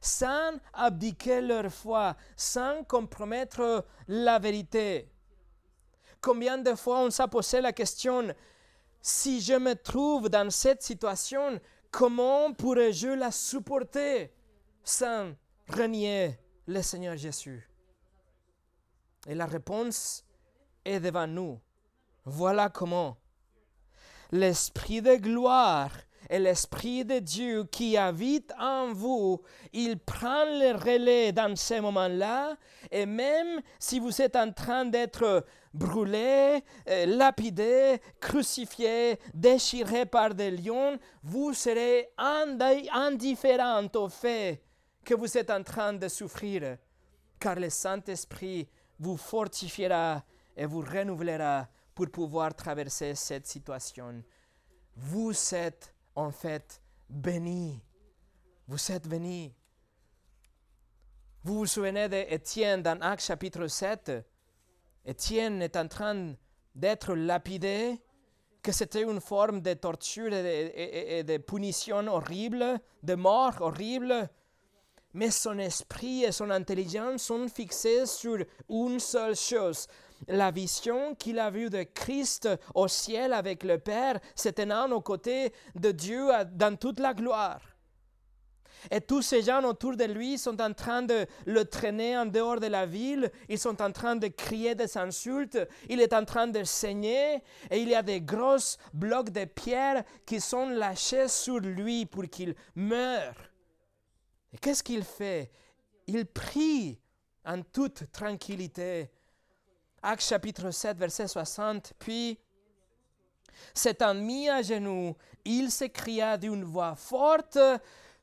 [0.00, 5.08] sans abdiquer leur foi, sans compromettre la vérité.
[6.20, 8.34] Combien de fois on s'est posé la question,
[9.00, 14.32] si je me trouve dans cette situation, comment pourrais-je la supporter
[14.82, 15.32] sans
[15.68, 17.68] renier le Seigneur Jésus?
[19.26, 20.24] Et la réponse
[20.84, 21.60] est devant nous.
[22.24, 23.19] Voilà comment.
[24.32, 25.90] L'Esprit de gloire
[26.28, 32.56] et l'Esprit de Dieu qui habite en vous, il prend le relais dans ces moments-là,
[32.92, 40.52] et même si vous êtes en train d'être brûlé, euh, lapidé, crucifié, déchiré par des
[40.52, 44.62] lions, vous serez indifférent au fait
[45.04, 46.76] que vous êtes en train de souffrir,
[47.40, 48.68] car le Saint-Esprit
[49.00, 50.22] vous fortifiera
[50.56, 51.66] et vous renouvellera
[52.00, 54.22] pour pouvoir traverser cette situation.
[54.96, 57.78] Vous êtes en fait bénis.
[58.66, 59.54] Vous êtes bénis.
[61.44, 64.12] Vous vous souvenez d'Étienne dans Actes chapitre 7
[65.04, 66.34] Étienne est en train
[66.74, 68.00] d'être lapidé,
[68.62, 74.30] que c'était une forme de torture et de, punition horrible, de mort horrible.
[75.12, 79.88] Mais son esprit et son intelligence sont fixés sur une seule chose,
[80.28, 85.00] la vision qu'il a vue de Christ au ciel avec le Père, se tenant aux
[85.00, 87.60] côtés de Dieu dans toute la gloire.
[88.90, 92.60] Et tous ces gens autour de lui sont en train de le traîner en dehors
[92.60, 96.46] de la ville, ils sont en train de crier des insultes, il est en train
[96.46, 101.58] de saigner, et il y a des grosses blocs de pierre qui sont lâchés sur
[101.58, 103.49] lui pour qu'il meure.
[104.52, 105.50] Et qu'est-ce qu'il fait?
[106.06, 107.00] Il prie
[107.44, 109.10] en toute tranquillité.
[110.02, 111.92] Acte chapitre 7, verset 60.
[111.98, 112.38] Puis,
[113.74, 117.58] s'étant mis à genoux, il s'écria d'une voix forte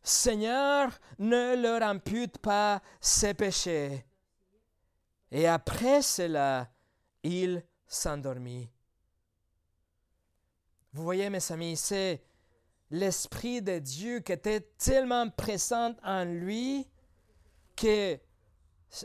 [0.08, 4.06] Seigneur, ne leur impute pas ses péchés.
[5.30, 6.70] Et après cela,
[7.24, 8.70] il s'endormit.
[10.94, 12.24] Vous voyez, mes amis, c'est
[12.92, 16.88] l'Esprit de Dieu qui était tellement présent en lui
[17.76, 18.18] que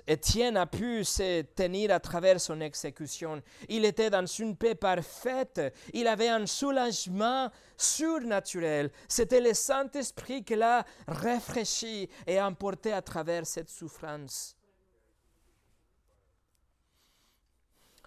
[0.07, 3.43] Étienne a pu se tenir à travers son exécution.
[3.69, 5.61] Il était dans une paix parfaite.
[5.93, 8.93] Il avait un soulagement surnaturel.
[9.09, 14.57] C'était le Saint-Esprit qui l'a rafraîchi et emporté à travers cette souffrance.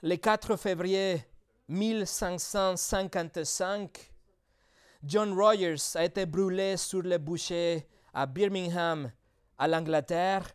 [0.02, 1.26] Le 4 février
[1.68, 4.15] 1555,
[5.08, 9.12] John Rogers a été brûlé sur le bûcher à Birmingham,
[9.58, 10.48] à l'Angleterre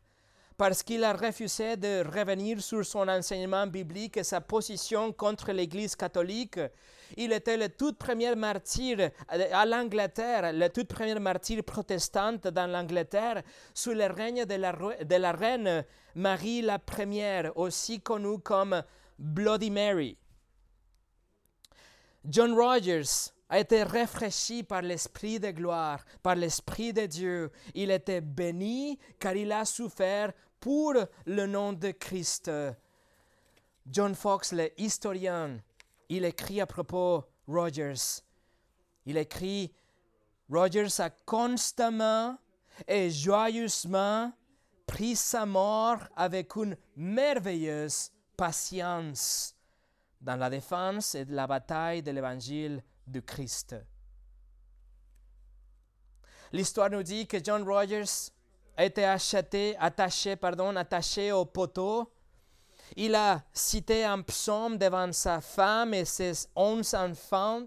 [0.57, 5.97] parce qu'il a refusé de revenir sur son enseignement biblique et sa position contre l'Église
[5.97, 6.61] catholique.
[7.17, 13.43] Il était le tout premier martyr à l'Angleterre, le tout premier martyr protestante dans l'Angleterre
[13.73, 15.85] sous le règne de la, de la reine
[16.15, 18.83] Marie la Première, aussi connue comme
[19.19, 20.19] Bloody Mary.
[22.27, 27.51] John Rogers a été rafraîchi par l'Esprit de gloire, par l'Esprit de Dieu.
[27.75, 30.95] Il était béni car il a souffert pour
[31.27, 32.51] le nom de Christ.
[33.87, 35.59] John Fox, le historien,
[36.09, 38.23] il écrit à propos Rogers.
[39.05, 39.73] Il écrit
[40.49, 42.39] Rogers a constamment
[42.87, 44.33] et joyeusement
[44.87, 49.57] pris sa mort avec une merveilleuse patience
[50.21, 53.77] dans la défense et la bataille de l'évangile de Christ.
[56.53, 58.31] L'histoire nous dit que John Rogers
[58.77, 62.11] a été acheté, attaché, pardon, attaché au poteau.
[62.97, 67.63] Il a cité un psaume devant sa femme et ses onze enfants.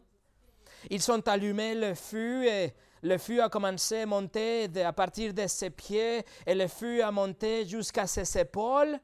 [0.89, 5.47] Ils ont allumé le feu et le feu a commencé à monter à partir de
[5.47, 8.99] ses pieds et le feu a monté jusqu'à ses épaules.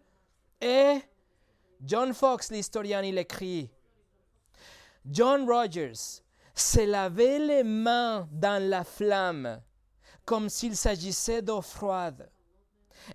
[0.59, 0.99] Et
[1.81, 3.69] John Fox, l'historien, il écrit,
[5.05, 6.21] John Rogers
[6.61, 9.61] s'est lavé les mains dans la flamme
[10.29, 12.29] comme s'il s'agissait d'eau froide.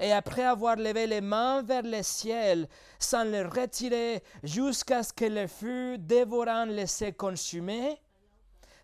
[0.00, 5.24] Et après avoir levé les mains vers le ciel, sans les retirer jusqu'à ce que
[5.24, 8.00] le feu dévorant les ait consumés,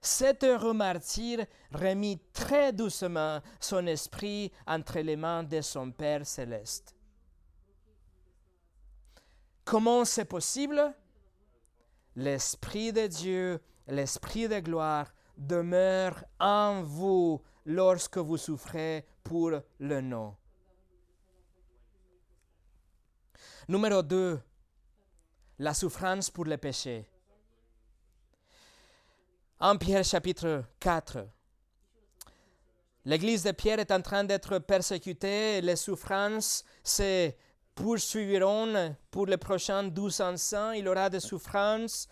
[0.01, 6.95] cet heureux martyr remit très doucement son esprit entre les mains de son Père céleste.
[9.65, 10.95] Comment c'est possible?
[12.15, 13.61] L'Esprit de Dieu,
[13.91, 20.37] l'Esprit de gloire demeure en vous lorsque vous souffrez pour le nom.
[23.69, 24.41] Numéro 2.
[25.59, 27.09] La souffrance pour le péché.
[29.61, 31.29] En Pierre chapitre 4,
[33.07, 37.33] L'église de Pierre est en train d'être persécutée, les souffrances se
[37.75, 42.09] poursuivront pour les prochains 1200 ans, il y aura des souffrances,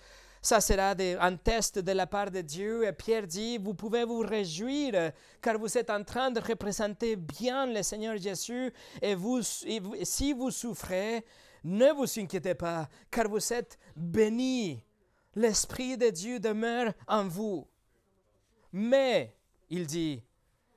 [0.49, 2.86] ça sera un test de la part de Dieu.
[2.86, 7.66] Et Pierre dit, vous pouvez vous réjouir car vous êtes en train de représenter bien
[7.66, 8.72] le Seigneur Jésus
[9.03, 11.22] et, vous, si vous souffrez,
[11.64, 14.82] ne vous inquiétez pas car vous êtes bénis.
[15.34, 17.68] L'Esprit de Dieu demeure en vous.
[18.72, 19.36] Mais,
[19.68, 20.22] il dit,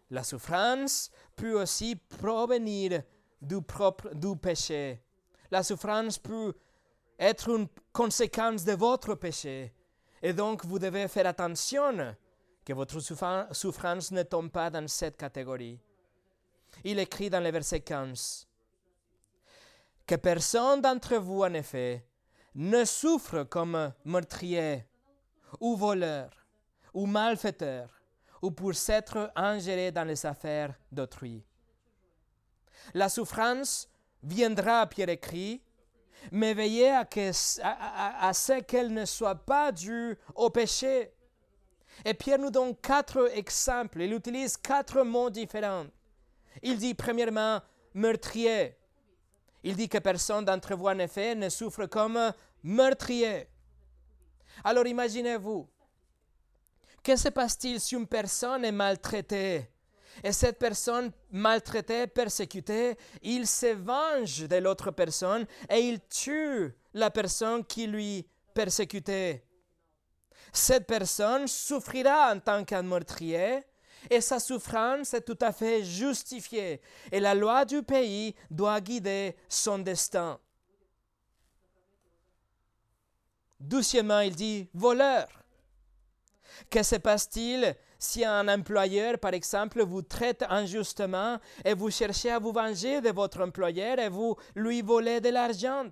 [0.10, 3.04] la souffrance peut aussi provenir
[3.42, 5.02] du, propre, du péché.
[5.50, 6.54] La souffrance peut
[7.22, 9.72] être une conséquence de votre péché.
[10.24, 12.16] Et donc, vous devez faire attention
[12.66, 15.80] que votre souffrance ne tombe pas dans cette catégorie.
[16.84, 18.48] Il écrit dans le verset 15
[20.08, 22.06] que personne d'entre vous, en effet,
[22.56, 24.86] ne souffre comme meurtrier
[25.60, 26.32] ou voleur
[26.94, 27.90] ou malfaiteur
[28.42, 31.46] ou pour s'être ingéré dans les affaires d'autrui.
[32.96, 33.88] La souffrance
[34.24, 35.62] viendra, Pierre écrit,
[36.32, 41.12] mais veillez à, ce qu'elle ne soit pas due au péché.
[42.06, 44.02] Et Pierre nous donne quatre exemples.
[44.02, 45.86] Il utilise quatre mots différents.
[46.62, 47.62] Il dit premièrement
[47.94, 48.76] meurtrier.
[49.64, 53.48] Il dit que personne d'entre vous, en effet, ne souffre comme meurtrier.
[54.64, 55.68] Alors imaginez-vous,
[57.04, 59.71] que se passe-t-il si une personne est maltraitée?
[60.24, 67.10] Et cette personne maltraitée, persécutée, il se venge de l'autre personne et il tue la
[67.10, 69.44] personne qui lui persécutait.
[70.54, 73.62] Cette personne souffrira en tant qu'un meurtrier
[74.10, 76.82] et sa souffrance est tout à fait justifiée
[77.12, 80.40] et la loi du pays doit guider son destin.
[83.60, 85.28] Doucement, il dit voleur.
[86.70, 92.40] Que se passe-t-il si un employeur, par exemple, vous traite injustement et vous cherchez à
[92.40, 95.86] vous venger de votre employeur et vous lui volez de l'argent.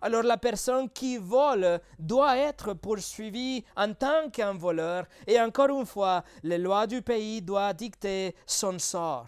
[0.00, 5.84] Alors la personne qui vole doit être poursuivie en tant qu'un voleur et encore une
[5.84, 9.26] fois, les lois du pays doivent dicter son sort.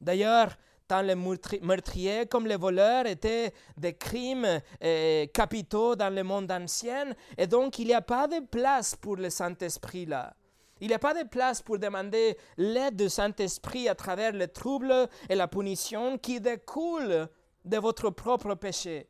[0.00, 0.56] D'ailleurs,
[0.90, 7.14] tant les meurtriers comme les voleurs étaient des crimes euh, capitaux dans le monde ancien,
[7.38, 10.34] et donc il n'y a pas de place pour le Saint-Esprit là.
[10.80, 15.08] Il n'y a pas de place pour demander l'aide du Saint-Esprit à travers les troubles
[15.28, 17.28] et la punition qui découlent
[17.64, 19.06] de votre propre péché.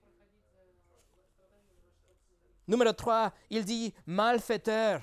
[2.68, 5.00] Numéro 3, il dit malfaiteur.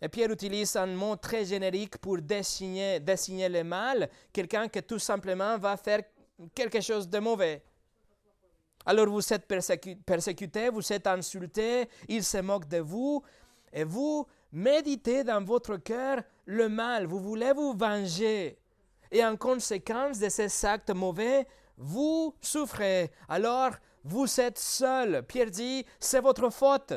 [0.00, 4.98] Et Pierre utilise un mot très générique pour désigner, désigner le mal, quelqu'un qui tout
[4.98, 6.02] simplement va faire
[6.54, 7.62] quelque chose de mauvais.
[8.84, 13.22] Alors vous êtes persécuté, vous êtes insulté, il se moque de vous,
[13.72, 18.58] et vous méditez dans votre cœur le mal, vous voulez vous venger.
[19.10, 23.10] Et en conséquence de ces actes mauvais, vous souffrez.
[23.28, 23.72] Alors
[24.04, 25.24] vous êtes seul.
[25.26, 26.94] Pierre dit, c'est votre faute.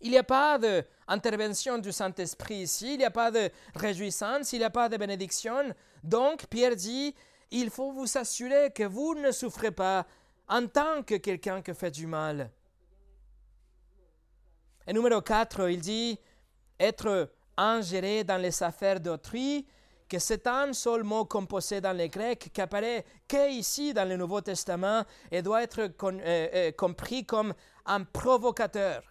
[0.00, 4.60] Il n'y a pas d'intervention du Saint-Esprit ici, il n'y a pas de réjouissance, il
[4.60, 5.74] n'y a pas de bénédiction.
[6.04, 7.14] Donc, Pierre dit,
[7.50, 10.06] il faut vous assurer que vous ne souffrez pas
[10.48, 12.50] en tant que quelqu'un qui fait du mal.
[14.86, 16.18] Et numéro 4, il dit,
[16.78, 19.66] être ingéré dans les affaires d'autrui,
[20.08, 24.40] que c'est un seul mot composé dans le grec qui apparaît qu'ici dans le Nouveau
[24.40, 27.52] Testament et doit être euh, euh, compris comme
[27.84, 29.02] un provocateur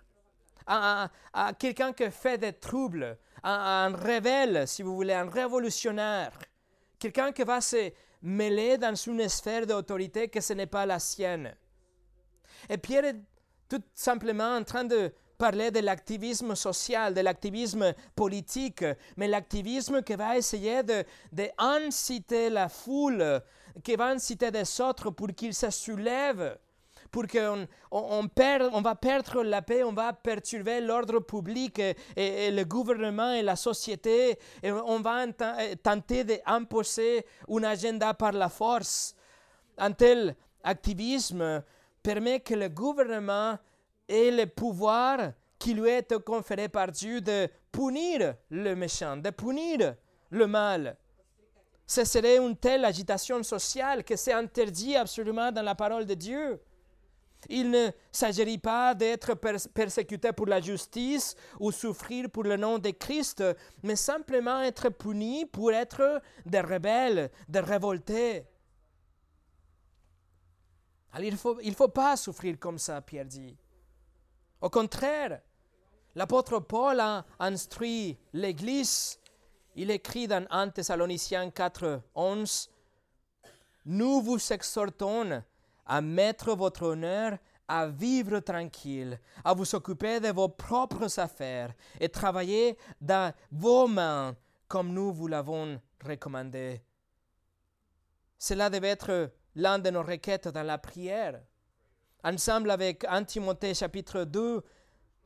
[0.68, 1.10] à,
[1.58, 6.38] quelqu'un qui fait des troubles, à, un rebelle, si vous voulez, un révolutionnaire,
[7.00, 7.92] quelqu'un qui va se
[8.22, 11.56] mêler dans une sphère d'autorité que ce n'est pas la sienne.
[12.70, 13.22] Et Pierre est
[13.70, 18.84] tout simplement en train de parler de l'activisme social, de l'activisme politique,
[19.16, 23.42] mais l'activisme qui va essayer de, de la foule,
[23.84, 26.58] qui va inciter des autres pour qu'ils se soulèvent
[27.18, 31.82] pour qu'on on, on, va perdre la paix, on va perturber l'ordre public
[32.16, 35.26] et, le gouvernement et la société, et on va
[35.82, 39.16] tenter d'imposer un agenda par la force.
[39.80, 41.64] Un tel activisme
[42.04, 43.58] permet que le gouvernement
[44.08, 49.96] ait le pouvoir qui lui est conféré par Dieu de punir le méchant, de punir
[50.30, 50.96] le mal.
[51.88, 56.62] Ce serait une telle agitation sociale que c'est interdit absolument dans la parole de Dieu.
[57.50, 59.34] Il ne s'agirait pas d'être
[59.74, 63.44] persécuté pour la justice ou souffrir pour le nom de Christ,
[63.84, 68.46] mais simplement être puni pour être des rebelles, des révoltés.
[71.14, 73.56] Alors il ne faut, il faut pas souffrir comme ça, Pierre dit.
[74.62, 75.40] Au contraire,
[76.18, 79.20] L'apôtre Paul a instruit l'Église.
[79.76, 82.72] Il écrit dans 1 Thessaloniciens 4, 11,
[83.86, 85.44] Nous vous exhortons
[85.88, 92.10] à mettre votre honneur à vivre tranquille, à vous occuper de vos propres affaires et
[92.10, 94.36] travailler dans vos mains
[94.68, 96.82] comme nous vous l'avons recommandé.
[98.38, 101.42] Cela devait être l'un de nos requêtes dans la prière.
[102.24, 104.64] Ensemble avec 1 Timothée chapitre 2,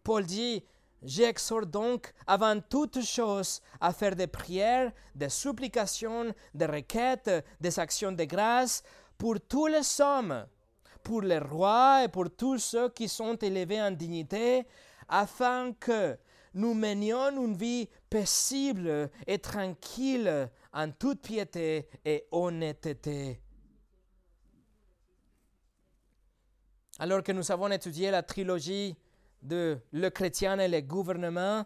[0.04, 0.64] Paul dit,
[1.04, 8.12] J'exhorte donc avant toute chose à faire des prières, des supplications, des requêtes, des actions
[8.12, 8.84] de grâce
[9.22, 10.48] pour tous les hommes,
[11.04, 14.66] pour les rois et pour tous ceux qui sont élevés en dignité,
[15.08, 16.18] afin que
[16.56, 23.40] nous menions une vie paisible et tranquille en toute piété et honnêteté.
[26.98, 28.98] Alors que nous avons étudié la trilogie
[29.44, 31.64] de Le chrétien et le gouvernement,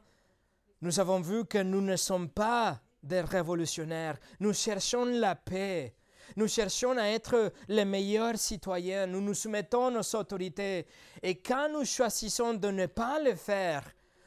[0.82, 4.20] nous avons vu que nous ne sommes pas des révolutionnaires.
[4.42, 5.96] Nous cherchons la paix.
[6.36, 9.08] Nous cherchons à être les meilleurs citoyens.
[9.08, 10.86] Nous nous soumettons aux autorités.
[11.22, 13.84] Et quand nous choisissons de ne pas le faire,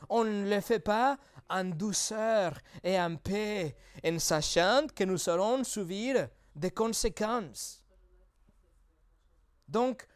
[0.09, 1.19] on ne le fait pas
[1.51, 3.75] en douceur et en paix,
[4.05, 7.83] en sachant que nous allons subir des conséquences.
[9.67, 10.07] Donc,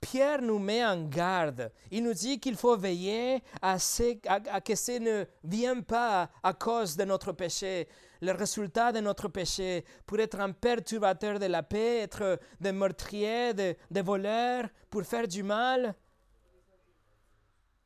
[0.00, 1.72] Pierre nous met en garde.
[1.90, 4.14] Il nous dit qu'il faut veiller à, ce,
[4.60, 7.88] que ce ne vienne pas à cause de notre péché.
[8.22, 13.54] Le résultat de notre péché pour être un perturbateur de la paix, être des meurtriers,
[13.54, 15.94] des, voleurs, pour faire du mal.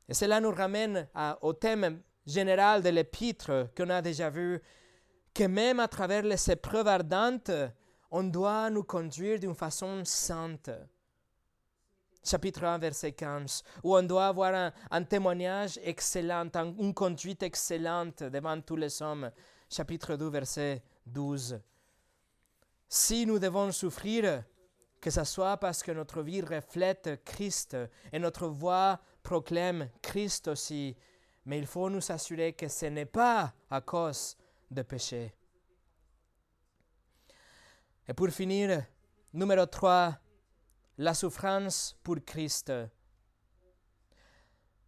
[0.08, 1.08] Et cela nous ramène
[1.40, 4.60] au thème général de l'épître qu'on a déjà vu,
[5.34, 7.52] que même à travers les épreuves ardentes,
[8.10, 10.70] on doit nous conduire d'une façon sainte.
[12.22, 18.60] Chapitre 1, verset 15, où on doit avoir un, témoignage excellent, une conduite excellente devant
[18.60, 19.30] tous les hommes.
[19.70, 21.60] Chapitre 2, verset 12.
[22.88, 24.42] Si nous devons souffrir,
[25.00, 27.76] que ce soit parce que notre vie reflète Christ
[28.12, 30.96] et notre voix proclame Christ aussi,
[31.44, 34.36] mais il faut nous assurer que ce n'est pas à cause
[34.70, 35.32] de péché.
[38.08, 38.84] Et pour finir,
[39.32, 40.18] numéro 3,
[40.98, 42.72] la souffrance pour Christ.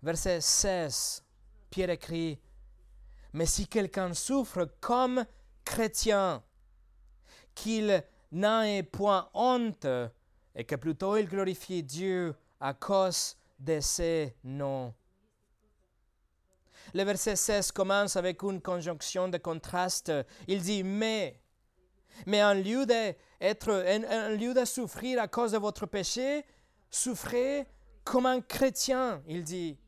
[0.03, 1.23] Verset 16,
[1.71, 2.41] Pierre écrit,
[3.33, 5.25] Mais si quelqu'un souffre comme
[5.65, 6.43] chrétien,
[7.55, 9.87] qu'il n'en ait point honte,
[10.55, 14.95] et que plutôt il glorifie Dieu à cause de ses noms.
[16.95, 20.13] Le verset 16 commence avec une conjonction de contraste.
[20.47, 21.41] Il dit mais.
[22.27, 26.45] Mais en lieu de, être, en, lieu de souffrir à cause de votre péché,
[26.91, 27.67] souffrez
[28.05, 29.79] comme un chrétien, il dit.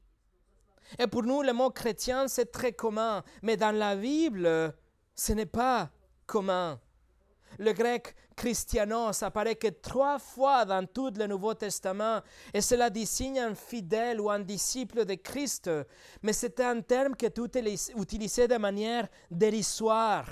[0.99, 3.23] Et pour nous, le mot chrétien, c'est très commun.
[3.43, 4.75] Mais dans la Bible,
[5.15, 5.91] ce n'est pas
[6.27, 6.81] commun.
[7.59, 12.21] Le grec christianos apparaît que trois fois dans tout le Nouveau Testament
[12.53, 15.71] et cela désigne un fidèle ou un disciple de Christ.
[16.23, 17.41] Mais c'est un terme qui est
[17.97, 20.27] utilisé de manière dérisoire.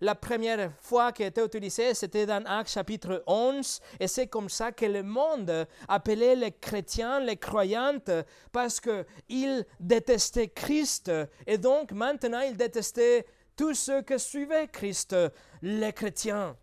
[0.00, 4.50] La première fois qui a été utilisé, c'était dans Actes chapitre 11, et c'est comme
[4.50, 8.10] ça que le monde appelait les chrétiens, les croyantes,
[8.52, 11.10] parce qu'ils détestaient Christ,
[11.46, 13.24] et donc maintenant ils détestaient
[13.56, 15.16] tous ceux qui suivaient Christ,
[15.62, 16.56] les chrétiens.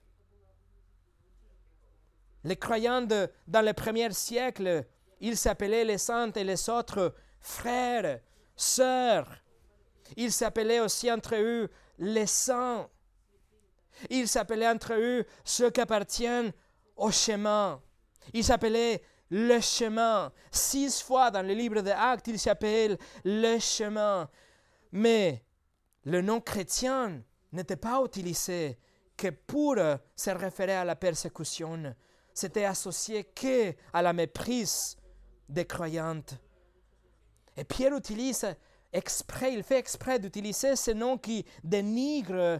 [2.43, 3.07] Les croyants
[3.47, 4.85] dans le premier siècle,
[5.19, 8.19] ils s'appelaient les saints et les autres frères,
[8.55, 9.37] sœurs.
[10.17, 12.87] Ils s'appelaient aussi entre eux les saints.
[14.09, 16.51] Ils s'appelaient entre eux ceux qui appartiennent
[16.95, 17.81] au chemin.
[18.33, 20.31] Ils s'appelaient le chemin.
[20.51, 24.29] Six fois dans le livre des Actes, ils s'appellent le chemin.
[24.91, 25.43] Mais
[26.03, 28.77] le nom chrétien n'était pas utilisé
[29.17, 29.75] que pour
[30.15, 31.95] se référer à la persécution.
[32.33, 34.97] C'était associé que à la méprise
[35.47, 36.35] des croyantes.
[37.55, 38.55] Et Pierre utilise
[38.91, 42.59] exprès, il fait exprès d'utiliser ce nom qui dénigre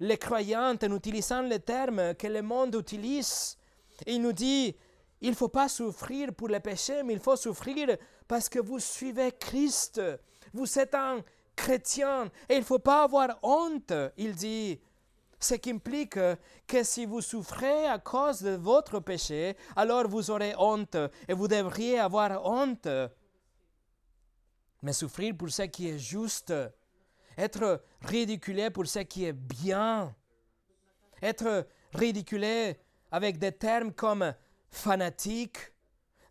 [0.00, 3.56] les croyantes en utilisant les termes que le monde utilise.
[4.06, 4.74] Il nous dit,
[5.20, 7.96] il ne faut pas souffrir pour le péché, mais il faut souffrir
[8.28, 10.00] parce que vous suivez Christ.
[10.52, 11.22] Vous êtes un
[11.56, 14.80] chrétien et il ne faut pas avoir honte, il dit.
[15.40, 16.18] Ce qui implique
[16.66, 20.96] que si vous souffrez à cause de votre péché, alors vous aurez honte
[21.28, 22.88] et vous devriez avoir honte.
[24.80, 26.52] Mais souffrir pour ce qui est juste,
[27.36, 30.14] être ridiculé pour ce qui est bien,
[31.22, 32.76] être ridiculé
[33.10, 34.34] avec des termes comme
[34.70, 35.58] fanatique,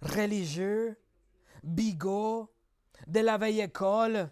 [0.02, 0.98] religieux,
[1.64, 2.50] bigot,
[3.08, 4.30] de la vieille école,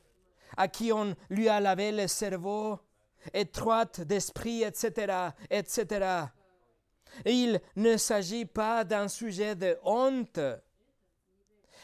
[0.57, 2.79] à qui on lui a lavé le cerveau,
[3.33, 6.25] étroite d'esprit, etc., etc.
[7.25, 10.39] Il ne s'agit pas d'un sujet de honte.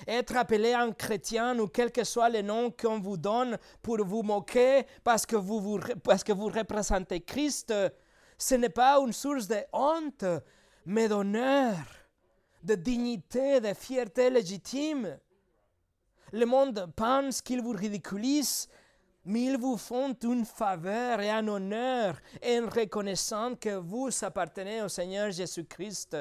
[0.06, 4.22] Être appelé un chrétien ou quel que soit le nom qu'on vous donne pour vous
[4.22, 7.74] moquer parce que vous, représentez Christ,
[8.38, 10.26] ce n'est pas une source de honte,
[10.86, 11.76] mais d'honneur,
[12.64, 15.18] de dignité, de fierté légitime.
[16.32, 18.68] Le monde pense qu'il vous ridiculise,
[19.26, 24.90] mais ils vous font une faveur et un honneur en reconnaissant que vous appartenez au
[24.90, 26.16] Seigneur Jésus-Christ.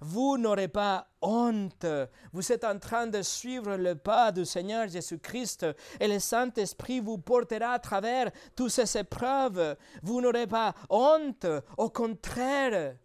[0.00, 1.86] Vous n'aurez pas honte.
[2.32, 5.66] Vous êtes en train de suivre le pas du Seigneur Jésus-Christ
[5.98, 9.76] et le Saint-Esprit vous portera à travers toutes ces épreuves.
[10.02, 11.46] Vous n'aurez pas honte.
[11.76, 12.96] Au contraire,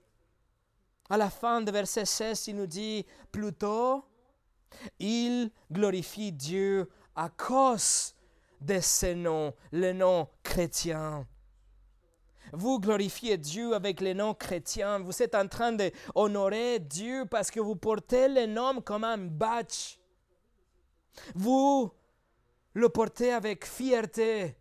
[1.10, 4.06] à la fin de verset 16, il nous dit plutôt,
[5.00, 8.16] il glorifie Dieu à cause
[8.62, 11.28] de ce nom, le nom chrétien.
[12.54, 15.00] Vous glorifiez Dieu avec le nom chrétien.
[15.00, 19.98] Vous êtes en train d'honorer Dieu parce que vous portez le nom comme un badge.
[21.34, 21.92] Vous
[22.74, 24.56] le portez avec fierté.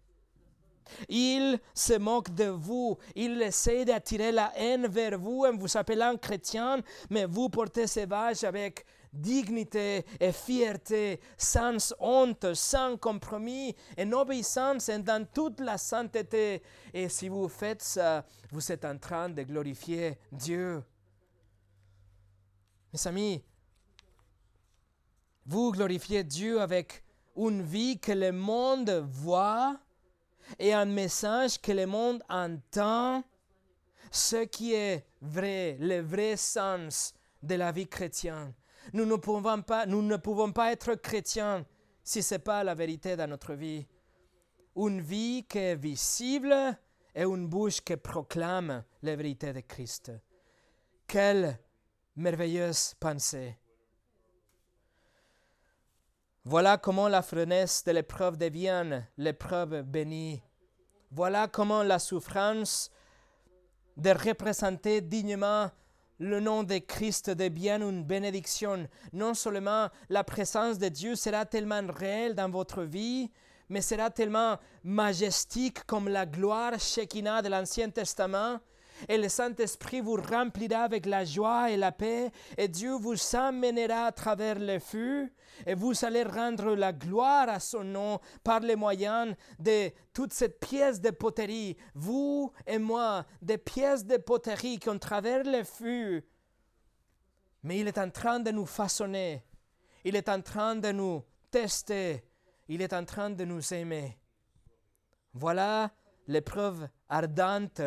[1.09, 2.99] Il se moque de vous.
[3.15, 6.81] Il essaie d'attirer la haine vers vous en vous appelant chrétien,
[7.11, 8.85] mais vous portez ce badge avec
[9.15, 16.63] dignité et fierté, sans honte, sans compromis, en obéissance et dans toute la sainteté.
[16.93, 20.83] Et si vous faites ça, vous êtes en train de glorifier Dieu.
[22.93, 23.45] Mes amis,
[25.47, 27.05] vous glorifiez Dieu avec
[27.37, 29.79] une vie que le monde voit
[30.59, 33.25] et un message que le monde entend,
[34.11, 38.53] ce qui est vrai, le vrai sens de la vie chrétienne.
[38.93, 41.65] Nous ne pouvons pas, nous ne pouvons pas être chrétiens
[42.03, 43.87] si ce n'est pas la vérité dans notre vie.
[44.77, 46.55] Une vie qui est visible
[47.15, 50.13] et une bouche qui proclame la vérité de Christ.
[51.07, 51.59] Quelle
[52.17, 53.59] merveilleuse pensée.
[56.45, 60.43] Voilà comment la frenesse de l'épreuve devient l'épreuve bénie.
[61.11, 62.91] Voilà comment la souffrance
[63.97, 65.71] de représenter dignement
[66.25, 68.89] le nom de Christ devient une bénédiction.
[69.13, 73.31] Non seulement la présence de Dieu sera tellement réelle dans votre vie,
[73.69, 78.59] mais sera tellement majestique comme la gloire Shekinah de l'Ancien Testament.
[79.09, 84.07] Et le Saint-Esprit vous remplira avec la joie et la paix, et Dieu vous amènera
[84.07, 85.31] à travers le feu,
[85.67, 90.61] et vous allez rendre la gloire à son nom par les moyens de toute cette
[90.61, 96.25] pièce de poterie, vous et moi, des pièces de poterie qui ont travers le feu.
[97.63, 99.45] Mais il est en train de nous façonner,
[100.05, 102.25] il est en train de nous tester,
[102.69, 104.19] il est en train de nous aimer.
[105.33, 105.91] Voilà
[106.27, 107.81] l'épreuve ardente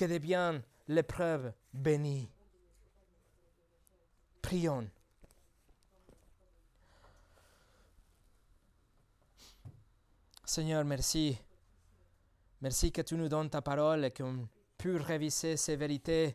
[0.00, 2.26] que devient l'épreuve bénie.
[4.40, 4.88] Prions.
[10.42, 11.38] Seigneur, merci.
[12.62, 14.48] Merci que tu nous donnes ta parole et qu'on
[14.78, 16.34] pu réviser ces vérités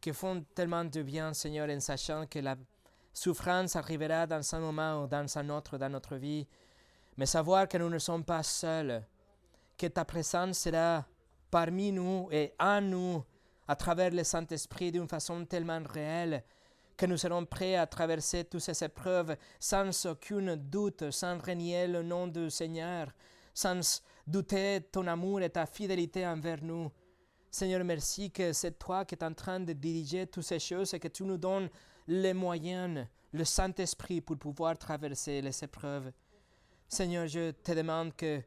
[0.00, 2.54] qui font tellement de bien, Seigneur, en sachant que la
[3.12, 6.46] souffrance arrivera dans un moment ou dans un autre dans notre vie,
[7.16, 9.04] mais savoir que nous ne sommes pas seuls,
[9.76, 11.04] que ta présence sera
[11.50, 13.24] parmi nous et en nous
[13.66, 16.42] à travers le Saint-Esprit d'une façon tellement réelle
[16.96, 22.02] que nous serons prêts à traverser toutes ces épreuves sans aucun doute, sans renier le
[22.02, 23.08] nom du Seigneur,
[23.54, 26.90] sans douter ton amour et ta fidélité envers nous.
[27.50, 31.00] Seigneur, merci que c'est toi qui es en train de diriger toutes ces choses et
[31.00, 31.70] que tu nous donnes
[32.06, 36.12] les moyens, le Saint-Esprit pour pouvoir traverser les épreuves.
[36.88, 38.42] Seigneur, je te demande que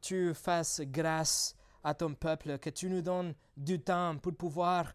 [0.00, 4.92] tu fasses grâce à ton peuple, que tu nous donnes du temps pour pouvoir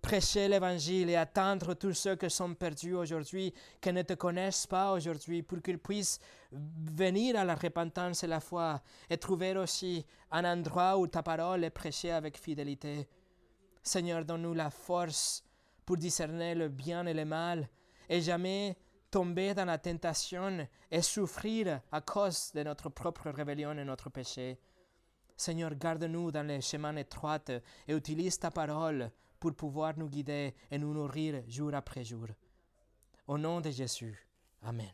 [0.00, 4.92] prêcher l'évangile et attendre tous ceux qui sont perdus aujourd'hui, qui ne te connaissent pas
[4.92, 8.80] aujourd'hui, pour qu'ils puissent venir à la repentance et la foi
[9.10, 13.08] et trouver aussi un endroit où ta parole est prêchée avec fidélité.
[13.82, 15.44] Seigneur, donne-nous la force
[15.84, 17.68] pour discerner le bien et le mal
[18.08, 18.76] et jamais
[19.10, 24.58] tomber dans la tentation et souffrir à cause de notre propre rébellion et notre péché.
[25.38, 27.38] Seigneur, garde-nous dans les chemins étroits
[27.86, 29.08] et utilise ta parole
[29.38, 32.26] pour pouvoir nous guider et nous nourrir jour après jour.
[33.28, 34.18] Au nom de Jésus.
[34.62, 34.90] Amen.